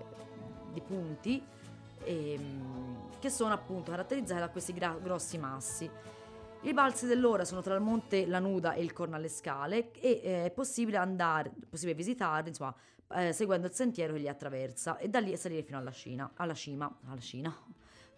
di 0.73 0.81
punti 0.81 1.43
ehm, 2.05 3.19
che 3.19 3.31
sono 3.31 3.55
appunto 3.55 3.91
caratterizzati 3.91 4.41
da 4.41 4.49
questi 4.49 4.73
gra- 4.73 4.99
grossi 5.01 5.39
massi. 5.39 5.91
I 6.65 6.75
balzi 6.75 7.07
dell'ora 7.07 7.45
sono 7.45 7.61
tra 7.61 7.75
il 7.75 7.81
monte 7.81 8.25
Lanuda 8.25 8.75
e 8.75 8.83
il 8.83 8.93
Corno 8.93 9.17
alle 9.17 9.29
Scale 9.29 9.91
e 9.99 10.21
eh, 10.23 10.45
è 10.45 10.51
possibile 10.53 10.97
andare, 10.97 11.51
possibile 11.69 11.97
visitarli, 11.97 12.51
insomma, 12.51 12.73
eh, 13.15 13.33
seguendo 13.33 13.67
il 13.67 13.73
sentiero 13.73 14.13
che 14.13 14.21
li 14.21 14.29
attraversa 14.29 14.97
e 14.97 15.09
da 15.09 15.19
lì 15.19 15.37
salire 15.37 15.65
fino 15.65 15.79
alla 15.79 15.91
Cina, 15.91 16.31
alla 16.37 16.55
cima, 16.55 17.01
alla 17.09 17.21
Cina. 17.21 17.53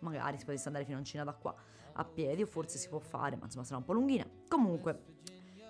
Magari 0.00 0.36
si 0.36 0.44
potesse 0.44 0.66
andare 0.66 0.84
fino 0.84 0.98
in 0.98 1.04
Cina 1.04 1.24
da 1.24 1.32
qua 1.32 1.54
a 1.94 2.04
piedi 2.04 2.42
o 2.42 2.46
forse 2.46 2.76
si 2.76 2.86
può 2.90 2.98
fare, 2.98 3.34
ma 3.36 3.46
insomma 3.46 3.64
sarà 3.64 3.78
un 3.78 3.84
po' 3.84 3.94
lunghina. 3.94 4.26
Comunque, 4.46 5.02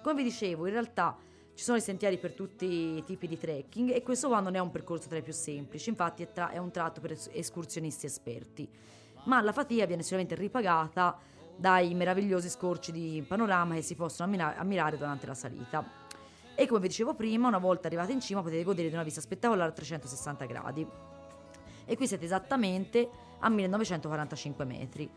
come 0.03 0.17
vi 0.17 0.25
dicevo, 0.25 0.67
in 0.67 0.73
realtà 0.73 1.17
ci 1.55 1.63
sono 1.63 1.77
i 1.77 1.81
sentieri 1.81 2.19
per 2.19 2.33
tutti 2.33 2.67
i 2.97 3.05
tipi 3.05 3.29
di 3.29 3.39
trekking 3.39 3.93
e 3.93 4.03
questo 4.03 4.27
qua 4.27 4.41
non 4.41 4.57
è 4.57 4.59
un 4.59 4.73
percorso 4.73 5.07
tra 5.07 5.19
i 5.19 5.23
più 5.23 5.33
semplici, 5.33 5.91
infatti 5.91 6.25
è, 6.25 6.33
tra- 6.33 6.51
è 6.51 6.59
un 6.59 6.73
tratto 6.73 7.01
per 7.01 7.17
escursionisti 7.31 8.07
esperti. 8.07 8.69
Ma 9.27 9.41
la 9.41 9.53
fatica 9.53 9.87
viene 9.87 10.03
sicuramente 10.03 10.35
ripagata 10.35 11.17
dai 11.57 11.95
meravigliosi 11.95 12.49
scorci 12.49 12.93
di 12.93 13.25
panorama 13.27 13.75
che 13.75 13.83
si 13.83 13.95
possono 13.95 14.29
ammira- 14.29 14.57
ammirare 14.57 14.97
durante 14.97 15.27
la 15.27 15.35
salita. 15.35 16.03
E 16.55 16.67
come 16.67 16.81
vi 16.81 16.89
dicevo 16.89 17.15
prima, 17.15 17.49
una 17.49 17.59
volta 17.59 17.89
arrivati 17.89 18.13
in 18.13 18.21
cima 18.21 18.41
potete 18.41 18.63
godere 18.63 18.89
di 18.89 18.95
una 18.95 19.03
vista 19.03 19.21
spettacolare 19.21 19.71
a 19.71 19.73
360 19.73 20.45
gradi. 20.45 20.87
E 21.85 21.97
qui 21.97 22.07
siete 22.07 22.25
esattamente 22.25 23.09
a 23.41 23.49
1945 23.49 24.65
metri. 24.65 25.11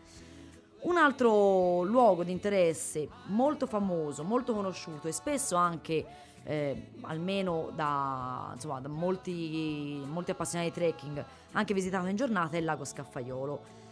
Un 0.80 0.96
altro 0.96 1.82
luogo 1.82 2.24
di 2.24 2.32
interesse 2.32 3.08
molto 3.26 3.66
famoso, 3.66 4.22
molto 4.22 4.54
conosciuto 4.54 5.08
e 5.08 5.12
spesso 5.12 5.56
anche, 5.56 6.04
eh, 6.44 6.90
almeno 7.02 7.70
da, 7.74 8.50
insomma, 8.54 8.80
da 8.80 8.88
molti, 8.88 10.00
molti 10.06 10.30
appassionati 10.30 10.70
di 10.70 10.74
trekking, 10.74 11.24
anche 11.52 11.74
visitato 11.74 12.06
in 12.06 12.16
giornata, 12.16 12.56
è 12.56 12.60
il 12.60 12.64
lago 12.64 12.84
Scaffaiolo. 12.84 13.86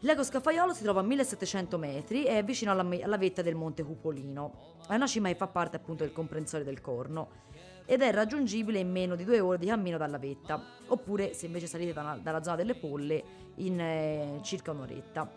Il 0.00 0.06
lago 0.06 0.22
Scaffaiolo 0.22 0.74
si 0.74 0.84
trova 0.84 1.00
a 1.00 1.02
1700 1.02 1.76
metri 1.76 2.24
e 2.24 2.38
è 2.38 2.44
vicino 2.44 2.70
alla, 2.70 2.86
alla 3.02 3.18
vetta 3.18 3.42
del 3.42 3.56
Monte 3.56 3.82
Cupolino. 3.82 4.76
È 4.86 4.94
una 4.94 5.08
cima 5.08 5.26
che 5.26 5.34
fa 5.34 5.48
parte 5.48 5.74
appunto 5.74 6.04
del 6.04 6.12
comprensorio 6.12 6.64
del 6.64 6.80
Corno 6.80 7.30
ed 7.84 8.02
è 8.02 8.12
raggiungibile 8.12 8.78
in 8.78 8.92
meno 8.92 9.16
di 9.16 9.24
due 9.24 9.40
ore 9.40 9.58
di 9.58 9.66
cammino 9.66 9.98
dalla 9.98 10.18
vetta, 10.18 10.62
oppure 10.86 11.34
se 11.34 11.46
invece 11.46 11.66
salite 11.66 11.92
dalla, 11.92 12.16
dalla 12.22 12.44
zona 12.44 12.54
delle 12.54 12.76
Polle 12.76 13.24
in 13.56 13.80
eh, 13.80 14.38
circa 14.42 14.70
un'oretta. 14.70 15.28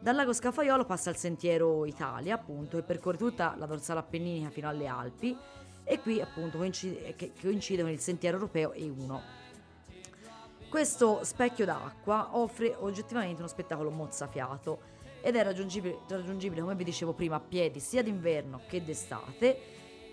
Dal 0.00 0.16
lago 0.16 0.32
Scafaiolo 0.32 0.84
passa 0.84 1.10
il 1.10 1.16
sentiero 1.16 1.84
Italia, 1.84 2.34
appunto, 2.34 2.78
che 2.78 2.82
percorre 2.82 3.16
tutta 3.16 3.54
la 3.56 3.66
dorsale 3.66 4.00
appenninica 4.00 4.50
fino 4.50 4.68
alle 4.68 4.88
Alpi 4.88 5.36
e 5.84 6.00
qui 6.00 6.20
appunto 6.20 6.58
coincide, 6.58 7.14
che 7.14 7.30
coincide 7.40 7.82
con 7.82 7.92
il 7.92 8.00
sentiero 8.00 8.38
europeo 8.38 8.72
E1. 8.74 9.39
Questo 10.70 11.24
specchio 11.24 11.64
d'acqua 11.64 12.28
offre 12.38 12.76
oggettivamente 12.78 13.40
uno 13.40 13.50
spettacolo 13.50 13.90
mozzafiato 13.90 14.78
ed 15.20 15.34
è 15.34 15.42
raggiungibile, 15.42 15.98
raggiungibile 16.06 16.60
come 16.60 16.76
vi 16.76 16.84
dicevo 16.84 17.12
prima, 17.12 17.34
a 17.34 17.40
piedi 17.40 17.80
sia 17.80 18.04
d'inverno 18.04 18.60
che 18.68 18.84
d'estate 18.84 19.60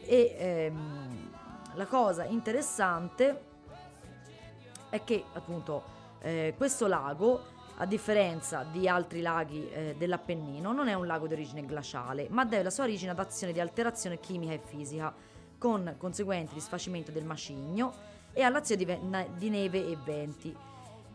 e 0.01 0.35
ehm, 0.35 1.31
la 1.75 1.85
cosa 1.85 2.25
interessante 2.25 3.43
è 4.89 5.03
che 5.03 5.25
appunto 5.33 5.83
eh, 6.21 6.55
questo 6.57 6.87
lago 6.87 7.39
a 7.75 7.85
differenza 7.85 8.63
di 8.63 8.89
altri 8.89 9.21
laghi 9.21 9.69
eh, 9.69 9.93
dell'Appennino, 9.95 10.73
non 10.73 10.87
è 10.87 10.95
un 10.95 11.05
lago 11.05 11.27
di 11.27 11.33
origine 11.33 11.63
glaciale, 11.67 12.29
ma 12.31 12.45
deve 12.45 12.63
la 12.63 12.71
sua 12.71 12.85
origine 12.85 13.11
ad 13.11 13.19
azione 13.19 13.53
di 13.53 13.59
alterazione 13.59 14.19
chimica 14.19 14.53
e 14.53 14.57
fisica, 14.57 15.13
con 15.59 15.93
conseguente 15.99 16.55
disfacimento 16.55 17.11
del 17.11 17.25
macigno 17.25 18.15
e 18.37 18.43
all'azione 18.43 18.85
di, 18.85 18.97
di 19.35 19.49
neve 19.49 19.79
e 19.79 19.97
venti. 20.05 20.55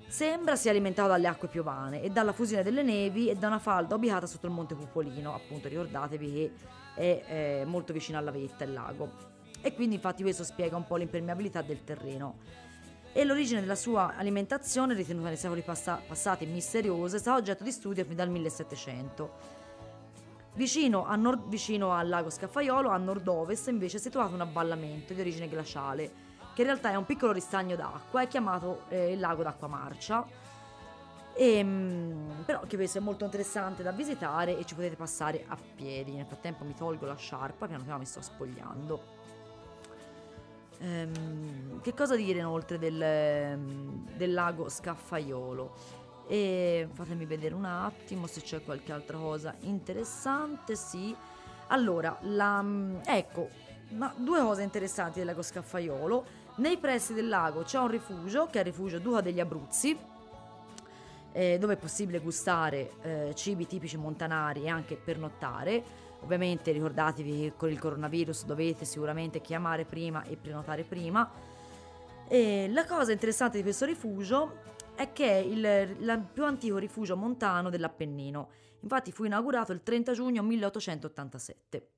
Sembra 0.08 0.56
sia 0.56 0.72
alimentato 0.72 1.08
dalle 1.08 1.28
acque 1.28 1.46
piovane 1.46 2.02
e 2.02 2.10
dalla 2.10 2.32
fusione 2.32 2.64
delle 2.64 2.82
nevi 2.82 3.30
e 3.30 3.36
da 3.36 3.46
una 3.46 3.60
falda 3.60 3.94
ubicata 3.94 4.26
sotto 4.26 4.46
il 4.46 4.52
monte 4.52 4.74
Cupolino, 4.74 5.32
appunto 5.32 5.68
ricordatevi 5.68 6.32
che 6.32 6.52
è 6.96 7.60
eh, 7.60 7.64
molto 7.64 7.92
vicino 7.92 8.18
alla 8.18 8.32
vetta 8.32 8.64
il 8.64 8.72
lago. 8.72 9.30
E 9.60 9.72
quindi 9.72 9.94
infatti 9.94 10.22
questo 10.22 10.42
spiega 10.42 10.76
un 10.76 10.84
po' 10.84 10.96
l'impermeabilità 10.96 11.62
del 11.62 11.84
terreno 11.84 12.38
e 13.12 13.24
l'origine 13.24 13.60
della 13.60 13.76
sua 13.76 14.16
alimentazione, 14.16 14.92
ritenuta 14.92 15.28
nei 15.28 15.36
secoli 15.36 15.62
passa- 15.62 16.02
passati 16.04 16.44
misteriosa, 16.46 17.16
è 17.16 17.20
stata 17.20 17.38
oggetto 17.38 17.62
di 17.62 17.70
studio 17.70 18.04
fin 18.04 18.16
dal 18.16 18.30
1700. 18.30 19.60
Vicino, 20.54 21.06
nord, 21.16 21.48
vicino, 21.48 21.92
al 21.92 22.08
lago 22.08 22.30
Scaffaiolo, 22.30 22.88
a 22.88 22.96
nord-ovest, 22.96 23.68
invece 23.68 23.98
è 23.98 24.00
situato 24.00 24.34
un 24.34 24.40
avvallamento 24.40 25.14
di 25.14 25.20
origine 25.20 25.48
glaciale, 25.48 26.21
che 26.54 26.62
in 26.62 26.66
realtà 26.66 26.90
è 26.90 26.94
un 26.94 27.04
piccolo 27.06 27.32
ristagno 27.32 27.76
d'acqua, 27.76 28.22
è 28.22 28.28
chiamato 28.28 28.82
eh, 28.88 29.12
il 29.12 29.20
lago 29.20 29.42
d'acqua 29.42 29.68
marcia. 29.68 30.24
E, 31.34 31.56
ehm, 31.56 32.42
però 32.44 32.60
che 32.66 32.76
questo 32.76 32.98
è 32.98 33.00
molto 33.00 33.24
interessante 33.24 33.82
da 33.82 33.92
visitare 33.92 34.58
e 34.58 34.64
ci 34.64 34.74
potete 34.74 34.96
passare 34.96 35.44
a 35.46 35.56
piedi. 35.74 36.12
Nel 36.12 36.26
frattempo 36.26 36.64
mi 36.64 36.74
tolgo 36.74 37.06
la 37.06 37.16
sciarpa, 37.16 37.66
piano 37.66 37.84
piano 37.84 37.98
mi 37.98 38.06
sto 38.06 38.20
spogliando. 38.20 39.20
Ehm, 40.80 41.80
che 41.80 41.94
cosa 41.94 42.16
dire 42.16 42.40
inoltre 42.40 42.78
del, 42.78 43.00
ehm, 43.00 44.16
del 44.16 44.32
lago 44.32 44.68
Scaffaiolo? 44.68 46.00
E 46.26 46.88
fatemi 46.92 47.24
vedere 47.24 47.54
un 47.54 47.64
attimo 47.64 48.26
se 48.26 48.40
c'è 48.40 48.62
qualche 48.62 48.92
altra 48.92 49.16
cosa 49.18 49.54
interessante. 49.60 50.76
Sì, 50.76 51.14
allora, 51.68 52.16
la, 52.22 52.60
mm, 52.62 52.96
ecco, 53.04 53.48
ma 53.90 54.12
due 54.16 54.40
cose 54.40 54.62
interessanti 54.62 55.18
del 55.18 55.28
lago 55.28 55.42
Scaffaiolo. 55.42 56.40
Nei 56.54 56.76
pressi 56.76 57.14
del 57.14 57.28
lago 57.28 57.62
c'è 57.62 57.78
un 57.78 57.88
rifugio, 57.88 58.46
che 58.46 58.58
è 58.58 58.60
il 58.60 58.66
rifugio 58.66 58.98
Duca 58.98 59.22
degli 59.22 59.40
Abruzzi, 59.40 59.96
eh, 61.32 61.56
dove 61.58 61.74
è 61.74 61.76
possibile 61.78 62.18
gustare 62.18 62.90
eh, 63.00 63.32
cibi 63.34 63.66
tipici 63.66 63.96
montanari 63.96 64.64
e 64.64 64.68
anche 64.68 64.96
pernottare. 64.96 65.82
Ovviamente 66.20 66.70
ricordatevi 66.70 67.40
che 67.40 67.52
con 67.56 67.70
il 67.70 67.78
coronavirus 67.78 68.44
dovete 68.44 68.84
sicuramente 68.84 69.40
chiamare 69.40 69.86
prima 69.86 70.24
e 70.24 70.36
prenotare 70.36 70.82
prima. 70.84 71.28
E 72.28 72.68
la 72.68 72.84
cosa 72.84 73.12
interessante 73.12 73.56
di 73.56 73.62
questo 73.62 73.86
rifugio 73.86 74.60
è 74.94 75.10
che 75.12 75.26
è 75.26 75.36
il, 75.36 76.26
più 76.34 76.44
antico 76.44 76.76
rifugio 76.76 77.16
montano 77.16 77.70
dell'Appennino. 77.70 78.50
Infatti 78.80 79.10
fu 79.10 79.24
inaugurato 79.24 79.72
il 79.72 79.82
30 79.82 80.12
giugno 80.12 80.42
1887. 80.42 81.88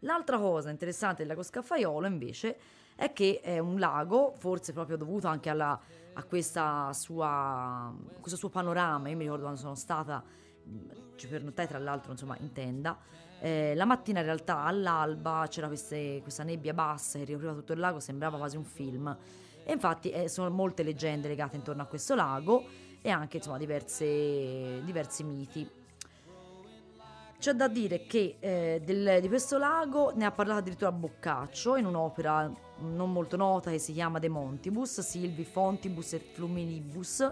L'altra 0.00 0.38
cosa 0.38 0.68
interessante 0.68 1.18
del 1.18 1.28
lago 1.28 1.42
Scaffaiolo 1.42 2.06
invece 2.06 2.58
è 2.98 3.12
che 3.12 3.38
è 3.40 3.60
un 3.60 3.78
lago, 3.78 4.34
forse 4.36 4.72
proprio 4.72 4.96
dovuto 4.96 5.28
anche 5.28 5.48
alla, 5.48 5.80
a 6.14 6.92
sua, 6.92 7.94
questo 8.18 8.36
suo 8.36 8.48
panorama. 8.48 9.08
Io 9.08 9.14
mi 9.14 9.22
ricordo 9.22 9.44
quando 9.44 9.60
sono 9.60 9.76
stata 9.76 10.20
ci 11.14 11.28
pernottai 11.28 11.68
tra 11.68 11.78
l'altro 11.78 12.10
insomma 12.10 12.36
in 12.40 12.50
tenda. 12.50 12.98
Eh, 13.38 13.74
la 13.76 13.84
mattina 13.84 14.18
in 14.18 14.24
realtà 14.24 14.64
all'alba 14.64 15.46
c'era 15.48 15.68
queste, 15.68 16.18
questa 16.22 16.42
nebbia 16.42 16.74
bassa 16.74 17.20
che 17.20 17.24
ricopriva 17.24 17.52
tutto 17.54 17.72
il 17.72 17.78
lago, 17.78 18.00
sembrava 18.00 18.36
quasi 18.36 18.56
un 18.56 18.64
film. 18.64 19.16
E 19.62 19.72
infatti 19.72 20.10
eh, 20.10 20.28
sono 20.28 20.50
molte 20.50 20.82
leggende 20.82 21.28
legate 21.28 21.54
intorno 21.54 21.82
a 21.82 21.86
questo 21.86 22.16
lago 22.16 22.64
e 23.00 23.10
anche 23.10 23.36
insomma 23.36 23.58
diverse, 23.58 24.82
diversi 24.82 25.22
miti. 25.22 25.70
C'è 27.38 27.52
da 27.52 27.68
dire 27.68 28.06
che 28.06 28.38
eh, 28.40 28.82
del, 28.84 29.20
di 29.20 29.28
questo 29.28 29.56
lago 29.56 30.12
ne 30.16 30.24
ha 30.24 30.32
parlato 30.32 30.58
addirittura 30.58 30.90
Boccaccio 30.90 31.76
in 31.76 31.86
un'opera 31.86 32.66
non 32.80 33.12
molto 33.12 33.36
nota 33.36 33.70
che 33.70 33.78
si 33.78 33.92
chiama 33.92 34.18
De 34.18 34.28
Montibus, 34.28 35.00
Silvi 35.00 35.44
Fontibus 35.44 36.12
et 36.14 36.24
Fluminibus. 36.32 37.30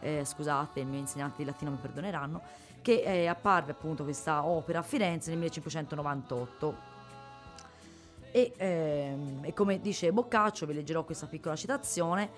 Eh, 0.00 0.24
scusate, 0.24 0.80
i 0.80 0.84
miei 0.84 1.00
insegnanti 1.00 1.38
di 1.38 1.44
latino 1.44 1.70
mi 1.70 1.78
perdoneranno 1.80 2.40
che 2.82 3.02
eh, 3.02 3.26
apparve 3.26 3.72
appunto 3.72 4.04
questa 4.04 4.46
opera 4.46 4.80
a 4.80 4.82
Firenze 4.82 5.30
nel 5.30 5.38
1598. 5.38 6.88
E, 8.32 8.52
ehm, 8.56 9.40
e, 9.42 9.52
come 9.52 9.80
dice 9.80 10.12
Boccaccio, 10.12 10.66
vi 10.66 10.74
leggerò 10.74 11.04
questa 11.04 11.26
piccola 11.26 11.56
citazione, 11.56 12.30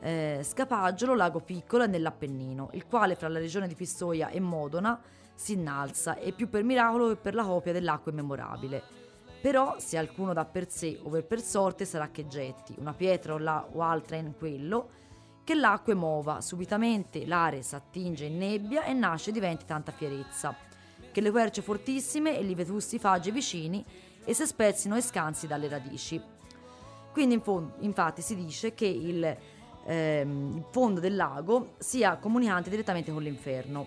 eh, 0.00 0.40
Scapaggiolo, 0.42 1.14
lago 1.14 1.40
piccolo, 1.40 1.84
è 1.84 1.86
nell'Appennino, 1.86 2.70
il 2.72 2.86
quale 2.86 3.14
fra 3.14 3.28
la 3.28 3.38
regione 3.38 3.66
di 3.66 3.74
Pistoia 3.74 4.28
e 4.28 4.40
Modona 4.40 5.00
si 5.34 5.54
innalza, 5.54 6.16
e 6.16 6.32
più 6.32 6.48
per 6.48 6.64
miracolo 6.64 7.08
che 7.08 7.16
per 7.16 7.34
la 7.34 7.44
copia 7.44 7.72
dell'acqua 7.72 8.12
immemorabile. 8.12 8.97
Però 9.40 9.76
se 9.78 9.96
alcuno 9.96 10.32
dà 10.32 10.44
per 10.44 10.68
sé 10.70 10.98
o 11.02 11.10
per 11.22 11.40
sorte 11.40 11.84
sarà 11.84 12.10
che 12.10 12.26
getti 12.26 12.74
una 12.78 12.92
pietra 12.92 13.34
o, 13.34 13.38
la, 13.38 13.66
o 13.72 13.82
altra 13.82 14.16
in 14.16 14.34
quello, 14.36 14.90
che 15.44 15.54
l'acqua 15.54 15.94
muova, 15.94 16.40
subitamente 16.40 17.24
l'area 17.24 17.62
s'attinge 17.62 18.26
in 18.26 18.36
nebbia 18.36 18.84
e 18.84 18.92
nasce 18.92 19.30
e 19.30 19.32
diventa 19.32 19.64
tanta 19.64 19.92
fierezza, 19.92 20.54
che 21.10 21.20
le 21.20 21.30
querce 21.30 21.62
fortissime 21.62 22.36
e 22.36 22.42
li 22.42 22.54
vetusti 22.54 22.98
faggi 22.98 23.30
vicini 23.30 23.84
e 24.24 24.34
se 24.34 24.44
spezzino 24.44 24.96
e 24.96 25.00
scansi 25.00 25.46
dalle 25.46 25.68
radici. 25.68 26.20
Quindi 27.12 27.34
in 27.34 27.40
fondo, 27.40 27.76
infatti 27.78 28.20
si 28.20 28.34
dice 28.36 28.74
che 28.74 28.86
il, 28.86 29.36
ehm, 29.86 30.56
il 30.56 30.64
fondo 30.70 31.00
del 31.00 31.16
lago 31.16 31.74
sia 31.78 32.16
comunicante 32.16 32.68
direttamente 32.68 33.10
con 33.10 33.22
l'inferno. 33.22 33.86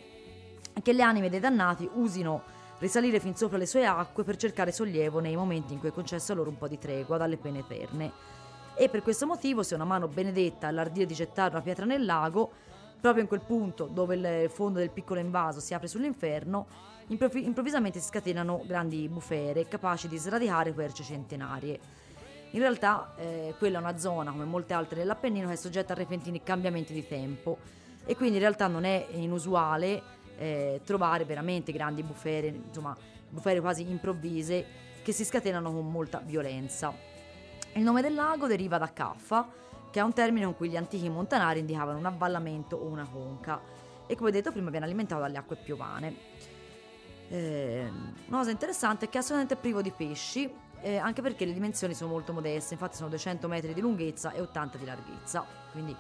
Che 0.82 0.94
le 0.94 1.04
anime 1.04 1.30
dei 1.30 1.40
dannati 1.40 1.88
usino 1.94 2.42
risalire 2.82 3.20
fin 3.20 3.36
sopra 3.36 3.58
le 3.58 3.68
sue 3.68 3.86
acque 3.86 4.24
per 4.24 4.36
cercare 4.36 4.72
sollievo 4.72 5.20
nei 5.20 5.36
momenti 5.36 5.74
in 5.74 5.80
cui 5.80 5.90
è 5.90 5.94
concesso 5.94 6.34
loro 6.34 6.50
un 6.50 6.58
po' 6.58 6.68
di 6.68 6.80
tregua 6.80 7.18
dalle 7.18 7.38
pene 7.38 7.60
eterne 7.60 8.12
e 8.74 8.90
per 8.90 9.04
questo 9.04 9.28
motivo 9.28 9.62
se 9.62 9.76
una 9.76 9.84
mano 9.84 10.08
benedetta 10.08 10.68
ha 10.68 10.72
l'ardire 10.72 11.06
di 11.06 11.14
gettare 11.14 11.52
una 11.52 11.62
pietra 11.62 11.86
nel 11.86 12.04
lago, 12.04 12.52
proprio 13.00 13.22
in 13.22 13.28
quel 13.28 13.42
punto 13.42 13.86
dove 13.86 14.16
il 14.16 14.50
fondo 14.50 14.80
del 14.80 14.90
piccolo 14.90 15.20
invaso 15.20 15.60
si 15.60 15.76
apre 15.76 15.88
sull'inferno, 15.88 16.66
improv- 17.08 17.36
improvvisamente 17.36 18.00
si 18.00 18.08
scatenano 18.08 18.64
grandi 18.66 19.08
bufere 19.08 19.68
capaci 19.68 20.08
di 20.08 20.18
sradicare 20.18 20.74
querce 20.74 21.04
centenarie. 21.04 21.80
In 22.54 22.60
realtà 22.60 23.14
eh, 23.18 23.54
quella 23.60 23.78
è 23.78 23.82
una 23.82 24.00
zona, 24.00 24.32
come 24.32 24.46
molte 24.46 24.74
altre 24.74 24.98
dell'Appennino, 24.98 25.48
che 25.48 25.54
è 25.54 25.58
soggetta 25.58 25.94
a 25.94 25.96
repentini 25.96 26.42
cambiamenti 26.42 26.92
di 26.92 27.06
tempo 27.08 27.60
e 28.04 28.16
quindi 28.16 28.36
in 28.36 28.42
realtà 28.42 28.66
non 28.66 28.84
è 28.84 29.08
inusuale 29.12 30.02
eh, 30.38 30.82
trovare 30.84 31.26
veramente 31.26 31.72
grandi 31.72 32.04
bufere, 32.04 32.48
insomma 32.48 32.96
bufere 33.30 33.60
quasi 33.62 33.90
improvvise 33.90 34.66
che 35.02 35.12
si 35.12 35.26
scatenano 35.26 35.72
con 35.72 35.90
molta 35.90 36.20
violenza. 36.20 36.94
Il 37.74 37.84
nome 37.84 38.02
del 38.02 38.14
lago 38.14 38.48
deriva 38.48 38.78
da 38.78 38.92
caffa, 38.92 39.48
che 39.90 40.00
è 40.00 40.04
un 40.04 40.14
termine 40.14 40.46
con 40.46 40.56
cui 40.56 40.70
gli 40.70 40.78
antichi 40.78 41.10
montanari 41.10 41.60
indicavano 41.60 41.98
un 41.98 42.06
avvallamento 42.06 42.76
o 42.76 42.86
una 42.86 43.08
conca, 43.10 43.60
e 44.06 44.16
come 44.16 44.32
detto 44.32 44.52
prima 44.52 44.70
viene 44.70 44.86
alimentato 44.86 45.22
dalle 45.22 45.38
acque 45.38 45.56
piovane. 45.56 46.16
Eh, 47.30 47.90
una 48.28 48.38
cosa 48.38 48.52
interessante 48.52 49.06
è 49.06 49.10
che 49.10 49.18
è 49.18 49.22
assolutamente 49.22 49.56
privo 49.56 49.82
di 49.82 49.92
pesci, 49.92 50.52
eh, 50.82 50.98
anche 50.98 51.22
perché 51.22 51.46
le 51.46 51.54
dimensioni 51.54 51.94
sono 51.94 52.12
molto 52.12 52.34
modeste, 52.34 52.74
infatti 52.74 52.98
sono 52.98 53.10
200 53.10 53.48
metri 53.48 53.74
di 53.74 53.80
lunghezza 53.80 54.32
e 54.32 54.42
80 54.42 54.78
di 54.78 54.86
larghezza, 54.86 55.46
quindi 55.72 55.96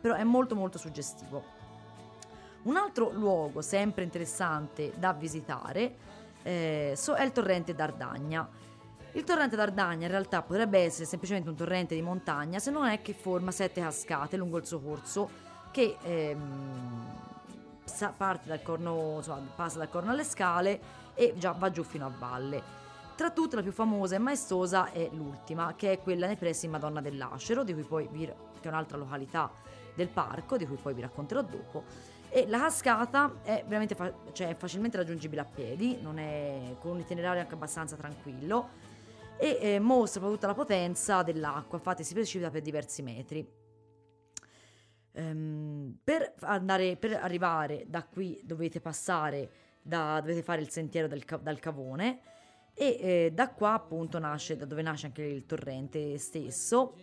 però 0.00 0.14
è 0.14 0.24
molto 0.24 0.54
molto 0.54 0.76
suggestivo. 0.76 1.42
Un 2.64 2.76
altro 2.76 3.10
luogo 3.10 3.60
sempre 3.60 4.04
interessante 4.04 4.92
da 4.96 5.12
visitare 5.12 5.96
eh, 6.42 6.94
è 6.94 7.22
il 7.22 7.32
torrente 7.32 7.74
d'Ardagna. 7.74 8.48
Il 9.12 9.22
torrente 9.22 9.54
d'Ardagna 9.54 10.06
in 10.06 10.10
realtà 10.10 10.40
potrebbe 10.40 10.78
essere 10.78 11.04
semplicemente 11.04 11.50
un 11.50 11.56
torrente 11.56 11.94
di 11.94 12.00
montagna 12.00 12.58
se 12.58 12.70
non 12.70 12.86
è 12.86 13.02
che 13.02 13.12
forma 13.12 13.50
sette 13.50 13.82
cascate 13.82 14.38
lungo 14.38 14.56
il 14.56 14.64
suo 14.64 14.80
corso 14.80 15.28
che 15.70 15.98
ehm, 16.02 17.22
dal 18.44 18.62
corno, 18.62 19.16
insomma, 19.18 19.46
passa 19.54 19.76
dal 19.76 19.90
corno 19.90 20.12
alle 20.12 20.24
scale 20.24 20.80
e 21.12 21.34
già 21.36 21.52
va 21.52 21.70
giù 21.70 21.82
fino 21.82 22.06
a 22.06 22.12
valle. 22.18 22.62
Tra 23.14 23.30
tutte 23.30 23.56
la 23.56 23.62
più 23.62 23.72
famosa 23.72 24.14
e 24.14 24.18
maestosa 24.18 24.90
è 24.90 25.10
l'ultima, 25.12 25.74
che 25.76 25.92
è 25.92 26.00
quella 26.00 26.26
nei 26.26 26.36
pressi 26.36 26.66
Madonna 26.66 27.02
dell'Acero, 27.02 27.62
di 27.62 27.74
cui 27.74 27.84
poi 27.84 28.08
vi, 28.10 28.24
che 28.24 28.34
è 28.62 28.68
un'altra 28.68 28.96
località 28.96 29.50
del 29.94 30.08
parco, 30.08 30.56
di 30.56 30.66
cui 30.66 30.76
poi 30.76 30.94
vi 30.94 31.02
racconterò 31.02 31.42
dopo. 31.42 31.84
E 32.36 32.48
la 32.48 32.58
cascata 32.58 33.42
è 33.44 33.62
veramente 33.64 33.94
fa- 33.94 34.12
cioè, 34.32 34.56
facilmente 34.56 34.96
raggiungibile 34.96 35.42
a 35.42 35.44
piedi, 35.44 35.96
è, 36.16 36.74
con 36.80 36.90
un 36.90 36.98
itinerario 36.98 37.40
anche 37.40 37.54
abbastanza 37.54 37.94
tranquillo 37.94 38.70
e 39.36 39.56
eh, 39.60 39.78
mostra 39.78 40.18
proprio 40.18 40.40
tutta 40.40 40.48
la 40.48 40.54
potenza 40.54 41.22
dell'acqua, 41.22 41.78
infatti 41.78 42.02
si 42.02 42.12
precipita 42.12 42.50
per 42.50 42.62
diversi 42.62 43.02
metri. 43.02 43.48
Um, 45.12 45.96
per, 46.02 46.34
andare, 46.40 46.96
per 46.96 47.20
arrivare 47.22 47.84
da 47.86 48.02
qui 48.02 48.40
dovete 48.42 48.80
passare, 48.80 49.50
da, 49.80 50.18
dovete 50.18 50.42
fare 50.42 50.60
il 50.60 50.70
sentiero 50.70 51.06
del, 51.06 51.22
dal 51.40 51.60
cavone 51.60 52.18
e 52.74 52.98
eh, 53.00 53.30
da 53.32 53.50
qua 53.50 53.74
appunto 53.74 54.18
nasce, 54.18 54.56
da 54.56 54.64
dove 54.64 54.82
nasce 54.82 55.06
anche 55.06 55.22
il 55.22 55.46
torrente 55.46 56.18
stesso, 56.18 56.96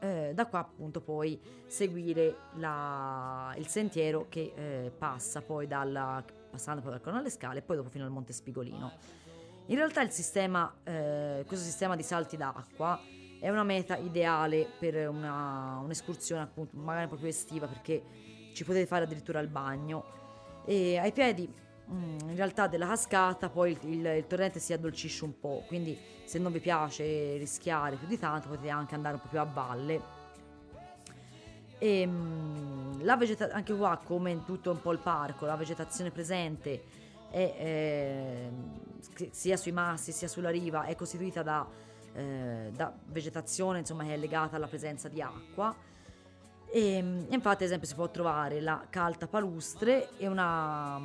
eh, 0.00 0.32
da 0.34 0.46
qua 0.46 0.60
appunto 0.60 1.00
poi 1.00 1.40
seguire 1.66 2.36
la, 2.54 3.54
il 3.56 3.66
sentiero 3.66 4.26
che 4.28 4.52
eh, 4.54 4.90
passa 4.90 5.42
poi 5.42 5.66
dalla, 5.66 6.24
passando 6.50 6.80
poi 6.80 6.92
dal 6.92 7.00
Corno 7.00 7.18
alle 7.18 7.30
Scale 7.30 7.58
e 7.58 7.62
poi 7.62 7.76
dopo 7.76 7.88
fino 7.88 8.04
al 8.04 8.10
Monte 8.10 8.32
Spigolino. 8.32 8.92
In 9.66 9.76
realtà 9.76 10.00
sistema, 10.10 10.72
eh, 10.84 11.44
questo 11.46 11.64
sistema 11.64 11.94
di 11.94 12.02
salti 12.02 12.36
d'acqua 12.36 12.98
è 13.40 13.48
una 13.50 13.62
meta 13.62 13.96
ideale 13.96 14.66
per 14.78 15.08
una, 15.08 15.78
un'escursione 15.82 16.42
appunto 16.42 16.76
magari 16.76 17.06
proprio 17.06 17.28
estiva 17.28 17.66
perché 17.66 18.02
ci 18.54 18.64
potete 18.64 18.86
fare 18.86 19.04
addirittura 19.04 19.40
il 19.40 19.48
bagno 19.48 20.16
e 20.64 20.98
ai 20.98 21.12
piedi 21.12 21.48
in 21.90 22.36
realtà 22.36 22.66
della 22.66 22.86
cascata 22.86 23.48
poi 23.48 23.72
il, 23.72 23.78
il, 23.88 24.06
il, 24.06 24.26
torrente 24.26 24.58
si 24.58 24.72
addolcisce 24.72 25.24
un 25.24 25.38
po' 25.38 25.64
quindi 25.66 25.98
se 26.24 26.38
non 26.38 26.52
vi 26.52 26.60
piace 26.60 27.36
rischiare 27.36 27.96
più 27.96 28.06
di 28.06 28.18
tanto 28.18 28.48
potete 28.48 28.68
anche 28.68 28.94
andare 28.94 29.14
un 29.14 29.20
po' 29.20 29.28
più 29.28 29.40
a 29.40 29.44
valle 29.44 30.16
e 31.78 32.06
mm, 32.06 33.02
la 33.02 33.16
vegetazione 33.16 33.58
anche 33.58 33.74
qua 33.74 33.98
come 34.02 34.30
in 34.30 34.44
tutto 34.44 34.70
un 34.70 34.80
po' 34.80 34.92
il 34.92 34.98
parco 34.98 35.46
la 35.46 35.56
vegetazione 35.56 36.10
presente 36.10 36.82
è 37.30 37.54
eh, 37.58 38.50
sia 39.30 39.56
sui 39.56 39.72
massi 39.72 40.12
sia 40.12 40.28
sulla 40.28 40.50
riva 40.50 40.84
è 40.84 40.94
costituita 40.94 41.42
da 41.42 41.86
eh, 42.18 42.70
da 42.74 42.92
vegetazione 43.06 43.78
insomma, 43.78 44.02
che 44.02 44.14
è 44.14 44.16
legata 44.16 44.56
alla 44.56 44.66
presenza 44.66 45.08
di 45.08 45.22
acqua. 45.22 45.74
E, 46.70 47.02
mm, 47.02 47.32
infatti, 47.32 47.62
ad 47.62 47.68
esempio, 47.68 47.86
si 47.86 47.94
può 47.94 48.10
trovare 48.10 48.60
la 48.60 48.84
calta 48.90 49.26
palustre 49.26 50.16
e 50.18 50.26
una, 50.26 51.00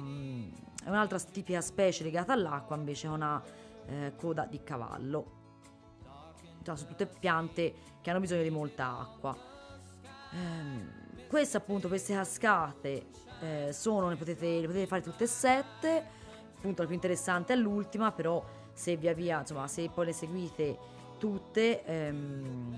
mm, 0.83 0.87
un'altra 0.87 1.19
tipica 1.19 1.61
specie 1.61 2.03
legata 2.03 2.33
all'acqua 2.33 2.75
invece 2.75 3.07
è 3.07 3.09
una 3.09 3.41
eh, 3.85 4.13
coda 4.15 4.45
di 4.45 4.61
cavallo. 4.63 5.41
Cioè, 6.63 6.77
sono 6.77 6.89
tutte 6.89 7.05
piante 7.05 7.73
che 8.01 8.09
hanno 8.09 8.19
bisogno 8.19 8.43
di 8.43 8.49
molta 8.49 8.99
acqua. 8.99 9.35
Eh, 10.31 11.27
queste 11.27 11.57
appunto, 11.57 11.87
queste 11.87 12.13
cascate 12.13 13.07
eh, 13.41 13.73
sono, 13.73 14.07
ne 14.07 14.15
potete, 14.15 14.61
le 14.61 14.67
potete 14.67 14.87
fare 14.87 15.01
tutte 15.01 15.25
e 15.25 15.27
sette. 15.27 16.05
Appunto, 16.55 16.81
la 16.81 16.87
più 16.87 16.95
interessante 16.95 17.53
è 17.53 17.55
l'ultima, 17.57 18.11
però 18.11 18.43
se 18.73 18.95
via 18.95 19.13
via, 19.13 19.39
insomma, 19.39 19.67
se 19.67 19.89
poi 19.93 20.05
le 20.05 20.13
seguite 20.13 20.77
tutte, 21.17 21.83
ehm, 21.85 22.77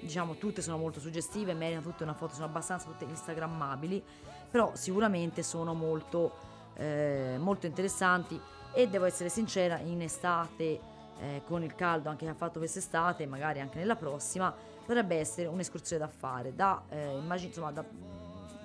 diciamo 0.00 0.36
tutte 0.36 0.62
sono 0.62 0.78
molto 0.78 1.00
suggestive, 1.00 1.54
meritano 1.54 1.82
tutte 1.82 2.02
una 2.02 2.14
foto, 2.14 2.34
sono 2.34 2.46
abbastanza 2.46 2.86
tutte 2.86 3.04
instagrammabili, 3.04 4.02
però 4.50 4.72
sicuramente 4.74 5.42
sono 5.42 5.74
molto, 5.74 6.34
eh, 6.74 7.36
molto 7.38 7.66
interessanti 7.66 8.40
e 8.72 8.88
devo 8.88 9.04
essere 9.04 9.28
sincera, 9.28 9.78
in 9.78 10.02
estate, 10.02 10.80
eh, 11.20 11.42
con 11.44 11.62
il 11.62 11.74
caldo 11.74 12.08
anche 12.08 12.24
che 12.24 12.30
ha 12.30 12.34
fatto 12.34 12.58
quest'estate, 12.58 13.26
magari 13.26 13.60
anche 13.60 13.78
nella 13.78 13.96
prossima, 13.96 14.54
potrebbe 14.84 15.16
essere 15.16 15.46
un'escursione 15.48 16.04
da 16.04 16.08
fare, 16.08 16.54
da, 16.54 16.82
eh, 16.88 17.16
immagino, 17.16 17.48
insomma, 17.48 17.70
da, 17.70 17.84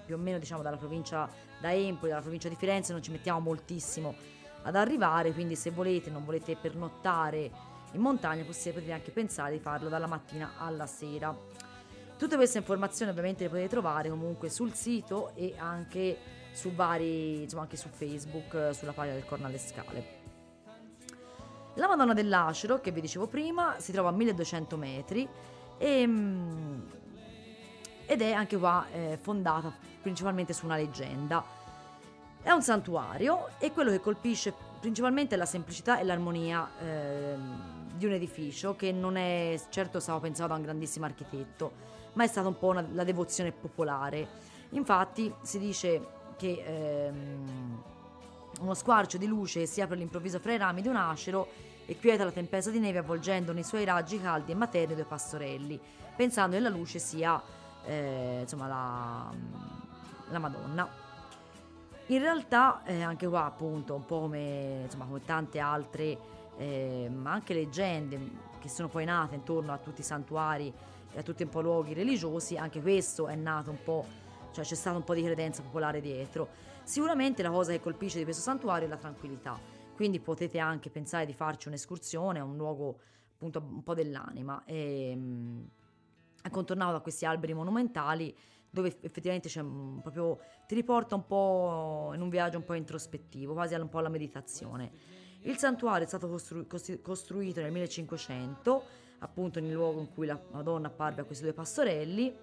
più 0.05 0.15
o 0.15 0.17
meno 0.17 0.39
diciamo 0.39 0.61
dalla 0.61 0.77
provincia 0.77 1.29
da 1.59 1.73
Empoli, 1.73 2.09
dalla 2.09 2.21
provincia 2.21 2.49
di 2.49 2.55
Firenze, 2.55 2.93
non 2.93 3.01
ci 3.03 3.11
mettiamo 3.11 3.39
moltissimo 3.39 4.15
ad 4.63 4.75
arrivare, 4.75 5.33
quindi 5.33 5.55
se 5.55 5.71
volete, 5.71 6.09
non 6.09 6.25
volete 6.25 6.55
pernottare 6.55 7.75
in 7.93 8.01
montagna 8.01 8.43
potete 8.43 8.91
anche 8.91 9.11
pensare 9.11 9.53
di 9.53 9.59
farlo 9.59 9.89
dalla 9.89 10.07
mattina 10.07 10.53
alla 10.57 10.85
sera. 10.85 11.35
Tutte 12.17 12.35
queste 12.35 12.57
informazioni 12.57 13.11
ovviamente 13.11 13.43
le 13.43 13.49
potete 13.49 13.69
trovare 13.69 14.09
comunque 14.09 14.49
sul 14.49 14.73
sito 14.73 15.31
e 15.35 15.53
anche 15.57 16.17
su 16.57 16.71
vari, 16.71 17.43
insomma 17.43 17.61
anche 17.61 17.77
su 17.77 17.87
Facebook, 17.87 18.73
sulla 18.73 18.91
pagina 18.91 19.13
del 19.13 19.25
Corno 19.25 19.45
alle 19.45 19.59
Scale. 19.59 20.15
La 21.75 21.87
Madonna 21.87 22.15
dell'Acero, 22.15 22.81
che 22.81 22.89
vi 22.89 22.99
dicevo 22.99 23.27
prima, 23.27 23.75
si 23.77 23.91
trova 23.91 24.09
a 24.09 24.11
1200 24.11 24.75
metri 24.75 25.27
e, 25.77 26.07
mm, 26.07 26.79
ed 28.07 28.21
è 28.23 28.31
anche 28.31 28.57
qua 28.57 28.87
eh, 28.91 29.19
fondata 29.21 29.71
principalmente 30.01 30.51
su 30.53 30.65
una 30.65 30.77
leggenda. 30.77 31.45
È 32.41 32.49
un 32.49 32.63
santuario 32.63 33.49
e 33.59 33.71
quello 33.71 33.91
che 33.91 33.99
colpisce 33.99 34.51
principalmente 34.79 35.35
è 35.35 35.37
la 35.37 35.45
semplicità 35.45 35.99
e 35.99 36.03
l'armonia 36.05 36.67
eh, 36.79 37.35
di 37.93 38.05
un 38.07 38.13
edificio 38.13 38.75
che 38.75 38.91
non 38.91 39.15
è 39.15 39.59
certo 39.69 39.99
stato 39.99 40.21
pensato 40.21 40.49
da 40.49 40.55
un 40.55 40.63
grandissimo 40.63 41.05
architetto, 41.05 41.71
ma 42.13 42.23
è 42.23 42.27
stata 42.27 42.47
un 42.47 42.57
po' 42.57 42.69
una, 42.69 42.83
la 42.93 43.03
devozione 43.03 43.51
popolare. 43.51 44.55
Infatti 44.71 45.31
si 45.43 45.59
dice 45.59 46.15
che 46.37 46.63
ehm, 46.65 47.81
uno 48.61 48.73
squarcio 48.73 49.17
di 49.17 49.27
luce 49.27 49.65
si 49.65 49.81
apre 49.81 49.95
all'improvviso 49.95 50.39
fra 50.39 50.53
i 50.53 50.57
rami 50.57 50.81
di 50.81 50.87
un 50.87 50.95
acero 50.95 51.47
e 51.85 51.97
quieta 51.97 52.23
la 52.23 52.31
tempesta 52.31 52.69
di 52.69 52.79
neve 52.79 52.99
avvolgendo 52.99 53.53
nei 53.53 53.63
suoi 53.63 53.85
raggi 53.85 54.19
caldi 54.21 54.51
e 54.51 54.55
materni 54.55 54.95
due 54.95 55.05
pastorelli, 55.05 55.79
pensando 56.15 56.55
che 56.55 56.61
la 56.61 56.69
luce 56.69 56.99
sia 56.99 57.41
eh, 57.85 58.39
insomma 58.41 58.67
la, 58.67 59.33
la 60.29 60.39
Madonna. 60.39 61.05
In 62.07 62.19
realtà 62.19 62.83
eh, 62.83 63.01
anche 63.01 63.27
qua 63.27 63.45
appunto 63.45 63.95
un 63.95 64.05
po' 64.05 64.21
come, 64.21 64.81
insomma, 64.83 65.05
come 65.05 65.23
tante 65.25 65.59
altre 65.59 66.17
eh, 66.57 67.09
ma 67.13 67.33
anche 67.33 67.53
leggende 67.53 68.19
che 68.59 68.69
sono 68.69 68.87
poi 68.87 69.05
nate 69.05 69.35
intorno 69.35 69.71
a 69.71 69.77
tutti 69.77 70.01
i 70.01 70.03
santuari 70.03 70.73
e 71.13 71.19
a 71.19 71.23
tutti 71.23 71.43
un 71.43 71.49
po' 71.49 71.61
luoghi 71.61 71.93
religiosi, 71.93 72.57
anche 72.57 72.81
questo 72.81 73.27
è 73.27 73.35
nato 73.35 73.71
un 73.71 73.81
po', 73.83 74.05
cioè 74.57 74.65
c'è 74.65 74.75
stata 74.75 74.97
un 74.97 75.03
po' 75.03 75.13
di 75.13 75.21
credenza 75.21 75.61
popolare 75.61 76.01
dietro. 76.01 76.49
Sicuramente 76.83 77.43
la 77.43 77.51
cosa 77.51 77.71
che 77.71 77.79
colpisce 77.79 78.17
di 78.17 78.23
questo 78.23 78.41
santuario 78.41 78.87
è 78.87 78.89
la 78.89 78.97
tranquillità, 78.97 79.59
quindi 79.95 80.19
potete 80.19 80.57
anche 80.57 80.89
pensare 80.89 81.25
di 81.25 81.33
farci 81.33 81.67
un'escursione 81.67 82.39
a 82.39 82.43
un 82.43 82.55
luogo 82.55 82.99
appunto 83.33 83.59
un 83.59 83.83
po' 83.83 83.93
dell'anima 83.93 84.63
e 84.65 85.15
è 86.41 86.49
contornato 86.49 86.93
da 86.93 86.99
questi 87.01 87.25
alberi 87.25 87.53
monumentali 87.53 88.35
dove 88.69 88.97
effettivamente 89.01 89.47
c'è 89.47 89.61
un, 89.61 90.01
proprio 90.01 90.39
ti 90.67 90.73
riporta 90.73 91.13
un 91.13 91.25
po' 91.25 92.11
in 92.15 92.21
un 92.21 92.29
viaggio 92.29 92.57
un 92.57 92.63
po' 92.63 92.73
introspettivo, 92.73 93.53
quasi 93.53 93.75
un 93.75 93.89
po' 93.89 93.99
alla 93.99 94.09
meditazione. 94.09 94.91
Il 95.41 95.57
santuario 95.57 96.03
è 96.03 96.07
stato 96.07 96.27
costru- 96.27 96.67
costruito 97.01 97.61
nel 97.61 97.71
1500, 97.71 98.83
appunto 99.19 99.59
nel 99.59 99.71
luogo 99.71 99.99
in 99.99 100.11
cui 100.11 100.25
la 100.25 100.39
Madonna 100.51 100.87
apparve 100.87 101.21
a 101.21 101.23
questi 101.25 101.43
due 101.43 101.53
pastorelli. 101.53 102.35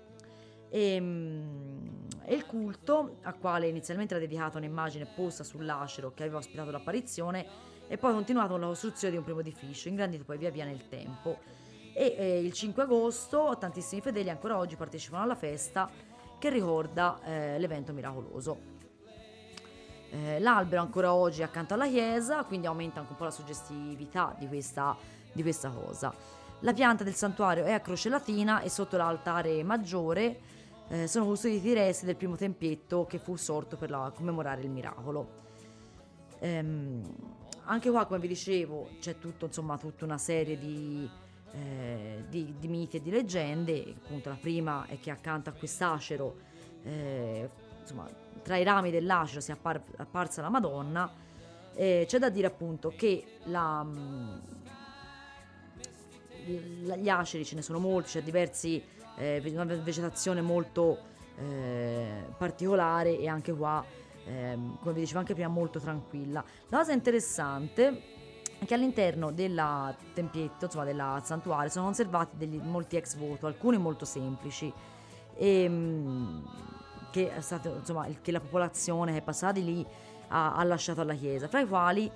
E, 0.74 1.00
mm, 1.00 1.86
e, 2.24 2.34
il 2.34 2.46
culto, 2.46 3.18
a 3.22 3.32
quale 3.34 3.68
inizialmente 3.68 4.12
era 4.12 4.24
dedicata 4.24 4.58
un'immagine 4.58 5.06
posta 5.06 5.44
sull'acero 5.44 6.12
che 6.12 6.24
aveva 6.24 6.38
ospitato 6.38 6.72
l'apparizione, 6.72 7.46
e 7.86 7.96
poi 7.96 8.12
continuato 8.12 8.48
con 8.48 8.60
la 8.60 8.66
costruzione 8.66 9.12
di 9.12 9.18
un 9.18 9.24
primo 9.24 9.38
edificio, 9.38 9.88
ingrandito 9.88 10.24
poi 10.24 10.36
via 10.36 10.50
via 10.50 10.64
nel 10.64 10.88
tempo. 10.88 11.38
E 11.92 12.16
eh, 12.18 12.40
il 12.40 12.52
5 12.52 12.82
agosto 12.82 13.56
tantissimi 13.56 14.00
fedeli 14.00 14.30
ancora 14.30 14.58
oggi 14.58 14.74
partecipano 14.74 15.22
alla 15.22 15.36
festa 15.36 15.88
che 16.40 16.50
ricorda 16.50 17.20
eh, 17.22 17.58
l'evento 17.60 17.92
miracoloso. 17.92 18.72
Eh, 20.10 20.40
l'albero 20.40 20.82
ancora 20.82 21.14
oggi 21.14 21.42
è 21.42 21.44
accanto 21.44 21.74
alla 21.74 21.86
chiesa, 21.86 22.42
quindi 22.42 22.66
aumenta 22.66 22.98
anche 22.98 23.12
un 23.12 23.18
po' 23.18 23.24
la 23.24 23.30
suggestività 23.30 24.34
di 24.36 24.48
questa, 24.48 24.96
di 25.32 25.42
questa 25.42 25.68
cosa. 25.68 26.12
La 26.60 26.72
pianta 26.72 27.04
del 27.04 27.14
santuario 27.14 27.62
è 27.62 27.72
a 27.72 27.78
croce 27.78 28.08
latina 28.08 28.60
e 28.60 28.68
sotto 28.68 28.96
l'altare 28.96 29.62
maggiore 29.62 30.53
eh, 30.88 31.06
sono 31.06 31.24
custoditi 31.26 31.68
i 31.68 31.74
resti 31.74 32.04
del 32.04 32.16
primo 32.16 32.36
tempietto 32.36 33.06
che 33.06 33.18
fu 33.18 33.36
sorto 33.36 33.76
per 33.76 33.90
la, 33.90 34.12
commemorare 34.14 34.62
il 34.62 34.70
miracolo. 34.70 35.42
Ehm, 36.40 37.02
anche 37.64 37.90
qua, 37.90 38.04
come 38.04 38.20
vi 38.20 38.28
dicevo, 38.28 38.90
c'è 39.00 39.18
tutto, 39.18 39.46
insomma, 39.46 39.78
tutta 39.78 40.04
una 40.04 40.18
serie 40.18 40.58
di, 40.58 41.08
eh, 41.52 42.24
di, 42.28 42.54
di 42.58 42.68
miti 42.68 42.98
e 42.98 43.02
di 43.02 43.10
leggende. 43.10 43.94
Appunto, 44.04 44.28
la 44.28 44.38
prima 44.38 44.86
è 44.86 44.98
che 45.00 45.10
accanto 45.10 45.48
a 45.48 45.52
quest'acero, 45.52 46.36
eh, 46.82 47.48
insomma, 47.80 48.06
tra 48.42 48.56
i 48.56 48.62
rami 48.62 48.90
dell'acero 48.90 49.40
si 49.40 49.50
è 49.50 49.54
appar- 49.54 49.94
apparsa 49.96 50.42
la 50.42 50.50
Madonna. 50.50 51.10
Eh, 51.74 52.04
c'è 52.06 52.18
da 52.18 52.28
dire 52.28 52.46
appunto 52.46 52.92
che 52.94 53.38
la, 53.44 53.82
mm, 53.82 54.38
gli 56.44 57.08
aceri 57.08 57.44
ce 57.44 57.54
ne 57.54 57.62
sono 57.62 57.78
molti, 57.78 58.10
c'è 58.10 58.22
diversi, 58.22 58.82
eh, 59.16 59.42
una 59.54 59.64
vegetazione 59.64 60.40
molto 60.40 60.98
eh, 61.36 62.24
particolare 62.36 63.18
e 63.18 63.28
anche 63.28 63.52
qua, 63.52 63.84
ehm, 64.24 64.78
come 64.80 64.94
vi 64.94 65.00
dicevo 65.00 65.18
anche 65.20 65.34
prima, 65.34 65.48
molto 65.48 65.78
tranquilla. 65.80 66.44
La 66.68 66.78
cosa 66.78 66.92
interessante 66.92 68.02
è 68.58 68.64
che 68.64 68.74
all'interno 68.74 69.32
della 69.32 69.94
tempietto, 70.12 70.66
insomma 70.66 70.84
del 70.84 71.20
santuario, 71.22 71.70
sono 71.70 71.84
conservati 71.86 72.36
degli, 72.36 72.58
molti 72.58 72.96
ex 72.96 73.16
voto, 73.16 73.46
alcuni 73.46 73.78
molto 73.78 74.04
semplici. 74.04 74.72
E, 75.36 75.62
ehm, 75.62 76.72
che, 77.10 77.30
stato, 77.38 77.76
insomma, 77.76 78.08
che 78.20 78.32
la 78.32 78.40
popolazione 78.40 79.12
che 79.12 79.18
è 79.18 79.22
passata 79.22 79.52
di 79.52 79.64
lì 79.64 79.86
ha, 80.28 80.56
ha 80.56 80.64
lasciato 80.64 81.00
alla 81.00 81.14
chiesa, 81.14 81.46
fra 81.46 81.60
i 81.60 81.66
quali 81.66 82.10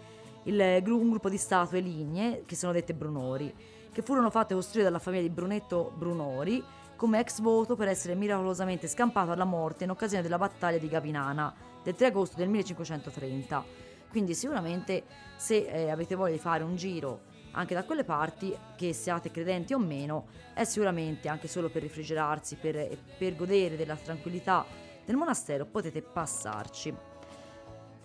il, 0.45 0.83
un 0.87 1.11
gruppo 1.11 1.29
di 1.29 1.37
statue 1.37 1.81
lignee 1.81 2.45
che 2.47 2.57
sono 2.57 2.73
dette 2.73 2.95
Brunori 2.95 3.55
che 3.93 4.03
furono 4.03 4.31
fatte 4.31 4.55
costruire 4.55 4.85
dalla 4.85 5.01
famiglia 5.01 5.23
di 5.23 5.31
Brunetto 5.31 5.93
Brunori 5.97 6.63
come 6.99 7.21
ex 7.21 7.41
voto 7.41 7.77
per 7.77 7.87
essere 7.87 8.17
miracolosamente 8.17 8.89
scampato 8.89 9.31
alla 9.31 9.45
morte 9.45 9.85
in 9.85 9.91
occasione 9.91 10.21
della 10.21 10.37
battaglia 10.37 10.79
di 10.79 10.89
Gavinana 10.89 11.55
del 11.81 11.95
3 11.95 12.07
agosto 12.09 12.37
del 12.37 12.49
1530. 12.49 13.65
Quindi 14.11 14.35
sicuramente 14.35 15.05
se 15.37 15.59
eh, 15.59 15.91
avete 15.91 16.17
voglia 16.17 16.33
di 16.33 16.41
fare 16.41 16.65
un 16.65 16.75
giro 16.75 17.21
anche 17.53 17.73
da 17.73 17.85
quelle 17.85 18.03
parti, 18.03 18.53
che 18.77 18.93
siate 18.93 19.31
credenti 19.31 19.75
o 19.75 19.79
meno, 19.79 20.27
è 20.55 20.65
sicuramente 20.65 21.29
anche 21.29 21.47
solo 21.47 21.71
per 21.71 21.83
rifrigerarsi, 21.83 22.57
per, 22.57 22.99
per 23.17 23.37
godere 23.37 23.77
della 23.77 23.95
tranquillità 23.95 24.67
del 25.05 25.15
monastero, 25.15 25.67
potete 25.67 26.03
passarci. 26.03 26.93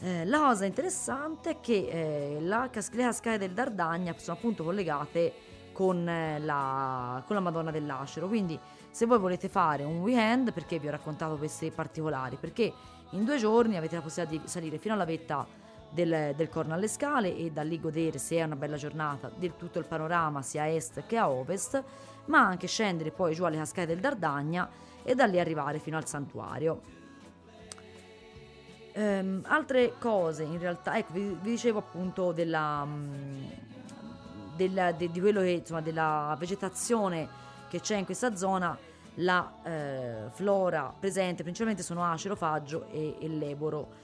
Eh, 0.02 0.26
la 0.26 0.38
cosa 0.38 0.66
interessante 0.66 1.50
è 1.50 1.60
che 1.60 1.88
eh, 2.36 2.42
la, 2.42 2.70
le 2.72 3.04
cascate 3.04 3.40
del 3.40 3.54
Dardagna 3.54 4.14
sono 4.18 4.38
appunto 4.38 4.64
collegate 4.64 5.34
con 5.74 6.08
eh, 6.08 6.40
la, 6.40 7.22
con 7.26 7.36
la 7.36 7.42
Madonna 7.42 7.72
dell'Acero. 7.72 8.28
Quindi 8.28 8.58
se 8.90 9.06
voi 9.06 9.20
volete 9.20 9.50
fare 9.50 9.84
un 9.84 10.00
weekend, 10.00 10.54
perché 10.54 10.80
vi 10.80 10.88
ho 10.88 10.92
raccontato 10.92 11.36
questi 11.36 11.72
particolari? 11.72 12.38
Perché 12.38 12.72
in 13.10 13.26
due 13.26 13.38
giorni 13.38 13.76
avete 13.76 13.96
la 13.96 14.02
possibilità 14.02 14.42
di 14.44 14.48
salire 14.48 14.78
fino 14.78 14.94
alla 14.94 15.06
vetta 15.06 15.46
del, 15.90 16.34
del 16.36 16.50
Corno 16.50 16.74
alle 16.74 16.88
Scale 16.88 17.36
e 17.36 17.52
da 17.52 17.62
lì 17.62 17.80
godere, 17.80 18.18
se 18.18 18.38
è 18.38 18.44
una 18.44 18.56
bella 18.56 18.78
giornata, 18.78 19.32
di 19.36 19.52
tutto 19.58 19.80
il 19.80 19.86
panorama 19.86 20.42
sia 20.42 20.64
a 20.64 20.68
est 20.68 21.06
che 21.06 21.18
a 21.18 21.30
ovest, 21.30 21.84
ma 22.26 22.40
anche 22.40 22.68
scendere 22.68 23.12
poi 23.12 23.36
giù 23.36 23.44
alle 23.44 23.58
cascate 23.58 23.88
del 23.88 24.00
Dardagna 24.00 24.70
e 25.04 25.14
da 25.14 25.26
lì 25.26 25.40
arrivare 25.40 25.80
fino 25.80 25.98
al 25.98 26.08
santuario. 26.08 27.02
Um, 28.96 29.42
altre 29.46 29.96
cose 29.98 30.44
in 30.44 30.60
realtà, 30.60 30.98
ecco, 30.98 31.14
vi, 31.14 31.38
vi 31.42 31.50
dicevo 31.50 31.80
appunto 31.80 32.32
della, 32.32 32.84
um, 32.84 33.50
della, 34.56 34.92
de, 34.92 35.10
di 35.10 35.20
quello 35.20 35.42
che, 35.42 35.50
insomma, 35.50 35.82
della 35.82 36.36
vegetazione 36.40 37.28
che 37.70 37.80
c'è 37.80 37.98
in 37.98 38.06
questa 38.06 38.36
zona, 38.36 38.78
la 39.16 39.54
eh, 39.64 40.30
flora 40.32 40.94
presente 40.98 41.44
principalmente 41.44 41.84
sono 41.84 42.04
acero, 42.04 42.36
faggio 42.36 42.88
e, 42.92 43.18
e 43.20 43.28
leboro. 43.28 44.02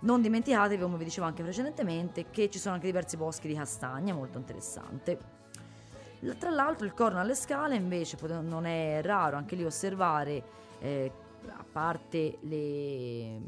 Non 0.00 0.20
dimenticatevi, 0.20 0.82
come 0.82 0.96
vi 0.96 1.04
dicevo 1.04 1.26
anche 1.26 1.42
precedentemente, 1.42 2.30
che 2.30 2.50
ci 2.50 2.58
sono 2.58 2.74
anche 2.74 2.86
diversi 2.86 3.16
boschi 3.16 3.46
di 3.46 3.54
castagna, 3.54 4.12
molto 4.12 4.38
interessante. 4.38 5.40
Tra 6.38 6.50
l'altro 6.50 6.86
il 6.86 6.94
corno 6.94 7.18
alle 7.18 7.34
scale 7.34 7.74
invece 7.74 8.16
non 8.42 8.64
è 8.64 9.00
raro 9.02 9.36
anche 9.36 9.56
lì 9.56 9.64
osservare, 9.64 10.42
eh, 10.78 11.12
a 11.48 11.64
parte 11.70 12.38
le 12.42 13.40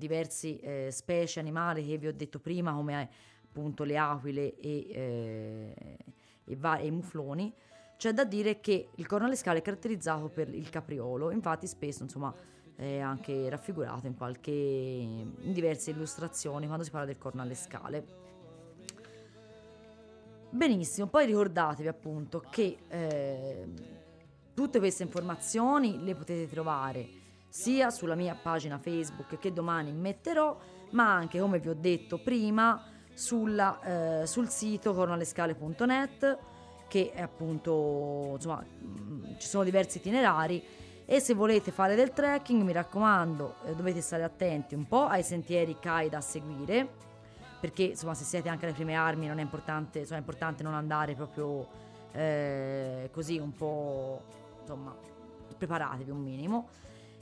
diverse 0.00 0.60
eh, 0.60 0.90
specie 0.90 1.40
animali 1.40 1.86
che 1.86 1.98
vi 1.98 2.06
ho 2.06 2.12
detto 2.12 2.38
prima, 2.38 2.72
come 2.72 3.08
appunto 3.50 3.82
le 3.82 3.96
aquile 3.96 4.56
e, 4.58 4.86
eh, 4.90 5.96
e, 6.44 6.56
va- 6.56 6.78
e 6.78 6.86
i 6.86 6.90
mufloni, 6.90 7.52
c'è 7.96 8.12
da 8.12 8.24
dire 8.24 8.60
che 8.60 8.90
il 8.94 9.06
corno 9.06 9.26
alle 9.26 9.36
scale 9.36 9.58
è 9.58 9.62
caratterizzato 9.62 10.28
per 10.28 10.54
il 10.54 10.70
capriolo, 10.70 11.30
infatti 11.30 11.66
spesso 11.66 12.04
insomma 12.04 12.32
è 12.74 12.98
anche 12.98 13.50
raffigurato 13.50 14.06
in, 14.06 14.16
qualche, 14.16 14.50
in 14.50 15.52
diverse 15.52 15.90
illustrazioni 15.90 16.66
quando 16.66 16.84
si 16.84 16.90
parla 16.90 17.06
del 17.06 17.18
corno 17.18 17.42
alle 17.42 17.54
scale. 17.54 18.18
Benissimo, 20.48 21.08
poi 21.08 21.26
ricordatevi 21.26 21.88
appunto 21.88 22.42
che 22.48 22.78
eh, 22.88 23.68
tutte 24.54 24.78
queste 24.78 25.02
informazioni 25.02 26.02
le 26.02 26.14
potete 26.14 26.48
trovare 26.48 27.06
sia 27.48 27.90
sulla 27.90 28.14
mia 28.14 28.34
pagina 28.34 28.78
Facebook 28.78 29.38
che 29.38 29.52
domani 29.52 29.92
metterò, 29.92 30.58
ma 30.92 31.12
anche 31.14 31.38
come 31.38 31.58
vi 31.58 31.68
ho 31.68 31.74
detto 31.74 32.18
prima 32.18 32.82
sulla, 33.20 34.22
eh, 34.22 34.26
sul 34.26 34.48
sito 34.48 34.94
cornalescale.net 34.94 36.38
che 36.88 37.12
è 37.12 37.20
appunto 37.20 38.32
insomma 38.34 38.64
mh, 38.64 39.36
ci 39.38 39.46
sono 39.46 39.62
diversi 39.62 39.98
itinerari. 39.98 40.64
E 41.04 41.20
se 41.20 41.34
volete 41.34 41.70
fare 41.70 41.96
del 41.96 42.12
trekking 42.12 42.62
mi 42.62 42.72
raccomando 42.72 43.56
eh, 43.66 43.74
dovete 43.74 44.00
stare 44.00 44.22
attenti 44.22 44.74
un 44.74 44.86
po' 44.86 45.04
ai 45.04 45.22
sentieri 45.22 45.76
CAI 45.78 46.08
da 46.08 46.20
seguire 46.20 46.88
perché 47.60 47.82
insomma 47.82 48.14
se 48.14 48.24
siete 48.24 48.48
anche 48.48 48.64
alle 48.64 48.74
prime 48.74 48.94
armi 48.94 49.26
non 49.26 49.38
è 49.38 49.42
importante, 49.42 49.98
insomma, 49.98 50.16
è 50.16 50.20
importante 50.20 50.62
non 50.62 50.72
andare 50.72 51.14
proprio 51.14 51.68
eh, 52.12 53.10
così 53.12 53.38
un 53.38 53.52
po' 53.52 54.22
insomma 54.60 54.96
preparatevi 55.58 56.10
un 56.10 56.22
minimo 56.22 56.68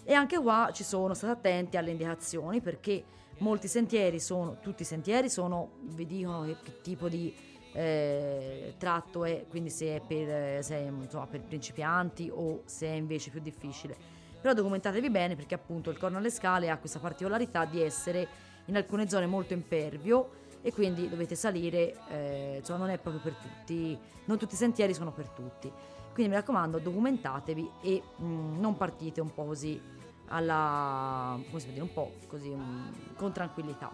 e 0.09 0.15
anche 0.15 0.39
qua 0.39 0.71
ci 0.73 0.85
sono 0.85 1.13
state 1.13 1.35
attenti 1.35 1.77
alle 1.77 1.91
indicazioni 1.91 2.63
perché 2.63 3.05
molti 3.41 3.69
sentieri 3.69 4.19
sono, 4.19 4.57
tutti 4.59 4.81
i 4.81 4.87
sentieri 4.87 5.29
sono, 5.29 5.73
vi 5.83 6.07
dicono 6.07 6.47
che, 6.47 6.57
che 6.63 6.81
tipo 6.81 7.11
di 7.11 7.37
eh, 7.75 8.73
tratto 8.79 9.27
è, 9.27 9.45
quindi 9.51 9.69
se 9.69 9.97
è, 9.97 10.01
per, 10.01 10.65
se 10.65 10.77
è 10.77 10.89
insomma, 10.89 11.27
per 11.27 11.43
principianti 11.43 12.31
o 12.33 12.63
se 12.65 12.87
è 12.87 12.93
invece 12.93 13.29
più 13.29 13.41
difficile. 13.41 13.95
Però 14.41 14.55
documentatevi 14.55 15.11
bene 15.11 15.37
perché 15.37 15.55
appunto 15.55 15.91
il 15.91 15.99
corno 15.99 16.17
alle 16.17 16.31
scale 16.31 16.71
ha 16.71 16.79
questa 16.79 17.01
particolarità 17.01 17.67
di 17.67 17.83
essere 17.83 18.27
in 18.65 18.77
alcune 18.77 19.11
zone 19.11 19.27
molto 19.27 19.53
impervio 19.53 20.31
e 20.63 20.73
quindi 20.73 21.11
dovete 21.11 21.35
salire, 21.35 21.95
eh, 22.09 22.57
insomma 22.61 22.79
non 22.79 22.89
è 22.89 22.97
proprio 22.97 23.23
per 23.23 23.35
tutti, 23.35 23.99
non 24.25 24.39
tutti 24.39 24.55
i 24.55 24.57
sentieri 24.57 24.95
sono 24.95 25.13
per 25.13 25.29
tutti. 25.29 25.71
Quindi 26.15 26.35
mi 26.35 26.41
raccomando 26.41 26.79
documentatevi 26.79 27.71
e 27.83 28.03
mh, 28.17 28.25
mm, 28.25 28.59
non 28.59 28.77
partite 28.77 29.21
un 29.21 29.33
po' 29.33 29.45
così 29.45 29.97
alla, 30.29 31.39
come 31.49 31.61
si 31.61 31.67
può 31.67 31.75
dire, 31.75 31.83
un 31.83 31.93
po' 31.93 32.13
così 32.27 32.49
um, 32.49 32.93
con 33.17 33.33
tranquillità. 33.33 33.91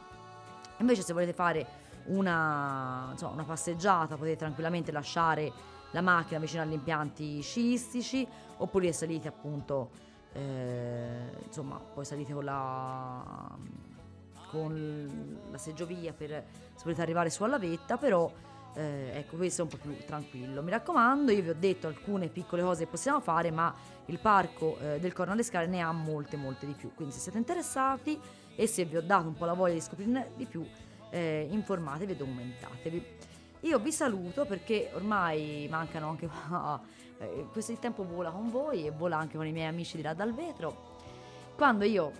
Invece 0.78 1.02
se 1.02 1.12
volete 1.12 1.32
fare 1.32 1.66
una, 2.06 3.08
insomma, 3.12 3.32
una 3.32 3.44
passeggiata 3.44 4.16
potete 4.16 4.36
tranquillamente 4.36 4.92
lasciare 4.92 5.52
la 5.92 6.00
macchina 6.00 6.40
vicino 6.40 6.62
agli 6.62 6.72
impianti 6.72 7.40
sciistici 7.40 8.26
oppure 8.56 8.92
salite 8.92 9.28
appunto, 9.28 9.90
eh, 10.32 11.30
insomma, 11.46 11.78
poi 11.78 12.04
salite 12.04 12.32
con 12.32 12.44
la, 12.44 13.56
con 14.50 15.38
la 15.50 15.58
seggiovia 15.58 16.12
per 16.12 16.44
se 16.74 16.82
volete 16.82 17.02
arrivare 17.02 17.30
su 17.30 17.44
alla 17.44 17.58
vetta, 17.58 17.96
però 17.96 18.30
eh, 18.74 19.12
ecco, 19.14 19.36
questo 19.36 19.62
è 19.62 19.64
un 19.64 19.70
po' 19.70 19.76
più 19.76 19.96
tranquillo. 20.04 20.62
Mi 20.62 20.70
raccomando, 20.70 21.30
io 21.30 21.42
vi 21.42 21.48
ho 21.50 21.54
detto 21.54 21.86
alcune 21.86 22.28
piccole 22.28 22.62
cose 22.62 22.84
che 22.84 22.90
possiamo 22.90 23.20
fare, 23.20 23.50
ma 23.50 23.74
il 24.06 24.18
parco 24.18 24.78
eh, 24.78 24.98
del 24.98 25.12
Corno 25.12 25.32
alle 25.32 25.44
Scale 25.44 25.66
ne 25.66 25.80
ha 25.80 25.92
molte, 25.92 26.36
molte 26.36 26.66
di 26.66 26.72
più. 26.72 26.92
Quindi 26.94 27.14
se 27.14 27.20
siete 27.20 27.38
interessati 27.38 28.20
e 28.56 28.66
se 28.66 28.84
vi 28.84 28.96
ho 28.96 29.02
dato 29.02 29.28
un 29.28 29.34
po' 29.34 29.44
la 29.44 29.52
voglia 29.52 29.74
di 29.74 29.80
scoprirne 29.80 30.30
di 30.36 30.46
più, 30.46 30.66
eh, 31.10 31.46
informatevi 31.50 32.12
e 32.12 32.16
documentatevi. 32.16 33.06
Io 33.60 33.78
vi 33.78 33.92
saluto 33.92 34.44
perché 34.44 34.90
ormai 34.94 35.66
mancano 35.70 36.08
anche 36.10 36.28
eh, 37.18 37.46
questo 37.52 37.72
il 37.72 37.78
tempo 37.78 38.04
vola 38.04 38.30
con 38.30 38.50
voi 38.50 38.86
e 38.86 38.90
vola 38.90 39.16
anche 39.16 39.36
con 39.36 39.46
i 39.46 39.52
miei 39.52 39.68
amici 39.68 39.96
di 39.96 40.02
là 40.02 40.14
dal 40.14 40.34
vetro. 40.34 40.92
Quando 41.56 41.84
io 41.84 42.10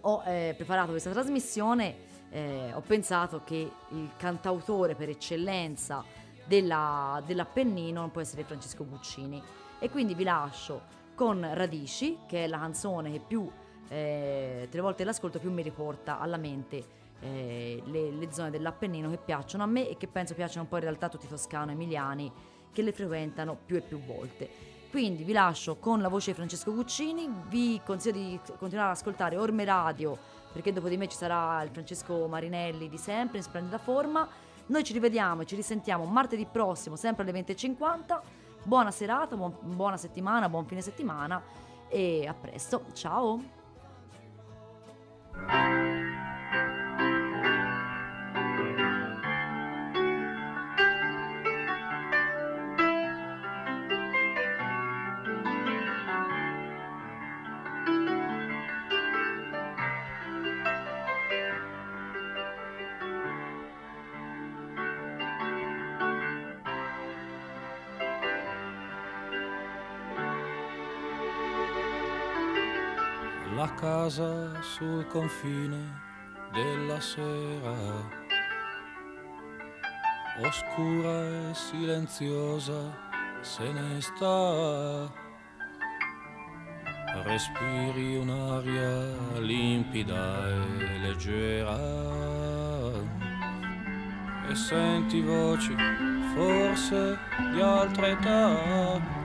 ho 0.00 0.22
eh, 0.24 0.54
preparato 0.56 0.90
questa 0.90 1.10
trasmissione 1.10 2.06
eh, 2.30 2.72
ho 2.74 2.80
pensato 2.80 3.42
che 3.44 3.70
il 3.90 4.10
cantautore 4.16 4.94
per 4.94 5.08
eccellenza 5.08 6.04
della, 6.44 7.22
dell'Appennino 7.24 8.00
non 8.00 8.10
può 8.10 8.20
essere 8.20 8.44
Francesco 8.44 8.86
Guccini 8.86 9.42
e 9.78 9.90
quindi 9.90 10.14
vi 10.14 10.24
lascio 10.24 10.96
con 11.14 11.48
Radici 11.52 12.18
che 12.26 12.44
è 12.44 12.46
la 12.46 12.58
canzone 12.58 13.10
che 13.10 13.20
più 13.20 13.50
eh, 13.88 14.68
tre 14.70 14.80
volte 14.80 15.04
l'ascolto 15.04 15.38
più 15.38 15.50
mi 15.50 15.62
riporta 15.62 16.20
alla 16.20 16.36
mente 16.36 16.96
eh, 17.20 17.82
le, 17.86 18.10
le, 18.10 18.32
zone 18.32 18.50
dell'Appennino 18.50 19.10
che 19.10 19.18
piacciono 19.18 19.62
a 19.62 19.66
me 19.66 19.88
e 19.88 19.96
che 19.96 20.06
penso 20.06 20.34
piacciono 20.34 20.62
un 20.62 20.68
po' 20.68 20.76
in 20.76 20.82
realtà 20.82 21.06
a 21.06 21.08
tutti 21.08 21.26
i 21.26 21.28
toscano 21.28 21.70
emiliani 21.70 22.30
che 22.70 22.82
le 22.82 22.92
frequentano 22.92 23.58
più 23.64 23.76
e 23.76 23.80
più 23.80 23.98
volte. 23.98 24.48
Quindi 24.90 25.24
vi 25.24 25.32
lascio 25.32 25.76
con 25.76 26.00
la 26.00 26.08
voce 26.08 26.30
di 26.30 26.36
Francesco 26.36 26.72
Guccini, 26.72 27.28
vi 27.48 27.80
consiglio 27.84 28.18
di 28.18 28.40
continuare 28.58 28.90
ad 28.90 28.96
ascoltare 28.96 29.36
Orme 29.36 29.64
Radio 29.64 30.16
perché 30.52 30.72
dopo 30.72 30.88
di 30.88 30.96
me 30.96 31.08
ci 31.08 31.16
sarà 31.16 31.62
il 31.62 31.70
Francesco 31.70 32.26
Marinelli 32.26 32.88
di 32.88 32.98
sempre 32.98 33.38
in 33.38 33.44
splendida 33.44 33.78
forma. 33.78 34.28
Noi 34.66 34.84
ci 34.84 34.92
rivediamo 34.92 35.42
e 35.42 35.46
ci 35.46 35.56
risentiamo 35.56 36.04
martedì 36.04 36.46
prossimo 36.46 36.96
sempre 36.96 37.22
alle 37.22 37.40
20.50. 37.40 38.20
Buona 38.62 38.90
serata, 38.90 39.36
buon, 39.36 39.54
buona 39.60 39.96
settimana, 39.96 40.48
buon 40.48 40.66
fine 40.66 40.82
settimana 40.82 41.42
e 41.88 42.26
a 42.26 42.34
presto. 42.34 42.84
Ciao! 42.92 43.40
Casa 73.80 74.60
sul 74.60 75.06
confine 75.06 76.00
della 76.52 77.00
sera, 77.00 77.76
oscura 80.40 81.50
e 81.50 81.54
silenziosa, 81.54 82.80
se 83.40 83.70
ne 83.70 84.00
sta. 84.00 85.26
Respiri 87.22 88.16
un'aria 88.16 89.38
limpida 89.38 90.48
e 90.48 90.98
leggera. 90.98 91.78
E 94.48 94.54
senti 94.54 95.20
voci 95.20 95.74
forse 96.34 97.16
di 97.52 97.60
altra 97.60 98.08
età 98.08 99.17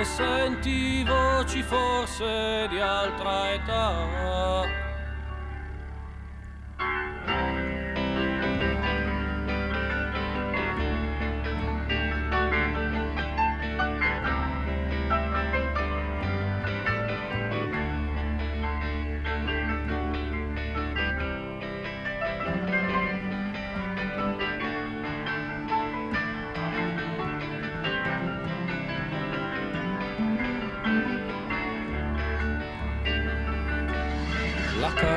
e 0.00 0.04
senti 0.04 1.04
voci 1.04 1.62
forse 1.62 2.66
di 2.68 2.80
altra 2.80 3.52
età. 3.52 4.83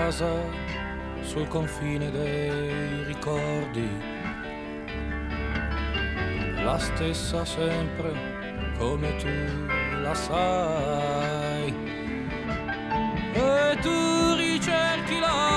Casa 0.07 0.41
sul 1.19 1.45
confine 1.49 2.09
dei 2.09 3.03
ricordi, 3.03 3.89
la 6.63 6.77
stessa 6.77 7.43
sempre 7.43 8.13
come 8.77 9.13
tu 9.17 9.27
la 10.01 10.13
sai. 10.13 11.73
E 13.33 13.77
tu 13.81 14.33
ricerchi 14.35 15.19
là 15.19 15.56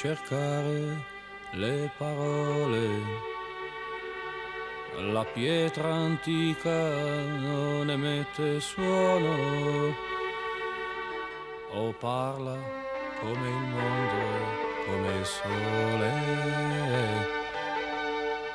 cercare 0.00 0.96
le 1.52 1.90
parole. 1.98 2.88
La 5.12 5.24
pietra 5.24 5.92
antica 5.92 6.78
non 7.38 7.90
emette 7.90 8.60
suono, 8.60 9.94
o 11.72 11.92
parla 11.98 12.56
come 13.20 13.48
il 13.48 13.64
mondo 13.74 14.22
come 14.86 15.18
il 15.18 15.26
sole. 15.26 16.12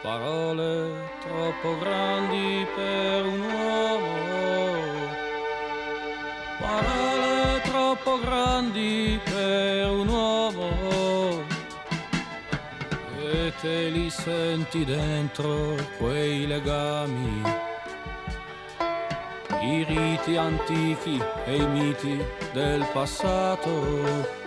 Parole 0.01 1.09
troppo 1.21 1.77
grandi 1.77 2.65
per 2.75 3.25
un 3.25 3.41
uomo 3.41 4.25
parole 6.59 7.61
troppo 7.63 8.19
grandi 8.19 9.19
per 9.23 9.89
un 9.89 10.07
uomo 10.07 11.04
te 13.61 13.89
li 13.89 14.09
senti 14.09 14.83
dentro 14.85 15.75
quei 15.97 16.45
legami, 16.45 17.41
i 19.61 19.83
riti 19.83 20.37
antichi 20.37 21.21
e 21.45 21.55
i 21.55 21.67
miti 21.67 22.23
del 22.53 22.85
passato. 22.93 24.44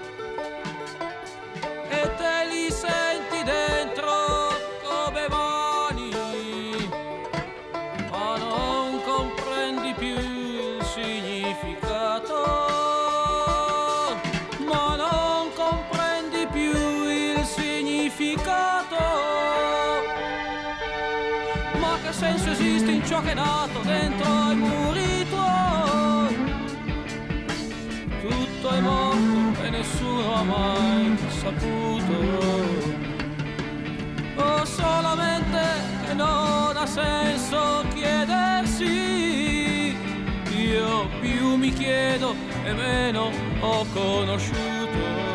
Che 23.28 23.32
è 23.32 23.34
nato 23.34 23.80
dentro 23.80 24.32
ai 24.32 24.56
muri 24.56 25.26
tuoi. 25.28 26.36
Tutto 28.22 28.68
è 28.70 28.80
morto 28.80 29.62
e 29.62 29.70
nessuno 29.70 30.34
ha 30.34 30.42
mai 30.42 31.18
saputo. 31.28 32.16
O 34.36 34.64
solamente 34.64 35.60
che 36.06 36.14
non 36.14 36.76
ha 36.76 36.86
senso 36.86 37.84
chiedersi. 37.94 38.86
Io 40.56 41.08
più 41.20 41.56
mi 41.56 41.72
chiedo 41.72 42.34
e 42.64 42.72
meno 42.72 43.30
ho 43.60 43.84
conosciuto. 43.92 45.27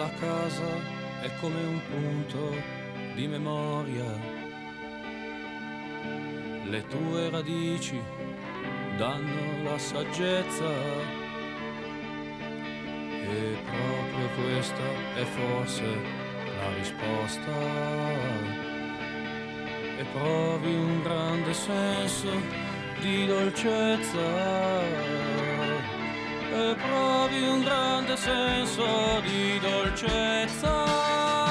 La 0.00 0.08
casa 0.18 0.78
è 1.20 1.30
come 1.42 1.60
un 1.60 1.78
punto 1.90 2.56
di 3.14 3.28
memoria. 3.28 4.10
Le 6.64 6.86
tue 6.86 7.28
radici 7.28 8.00
danno 8.96 9.62
la 9.62 9.76
saggezza. 9.76 10.70
E 13.28 13.58
proprio 13.66 14.28
questa 14.42 14.88
è 15.16 15.24
forse 15.24 15.84
la 15.84 16.74
risposta. 16.78 17.58
E 19.98 20.04
provi 20.14 20.74
un 20.76 21.02
grande 21.02 21.52
senso 21.52 22.30
di 23.00 23.26
dolcezza 23.26 24.80
e 26.52 26.74
provi 26.74 27.09
un 27.38 27.62
grande 27.62 28.16
senso 28.16 29.20
di 29.22 29.58
dolcezza. 29.60 31.49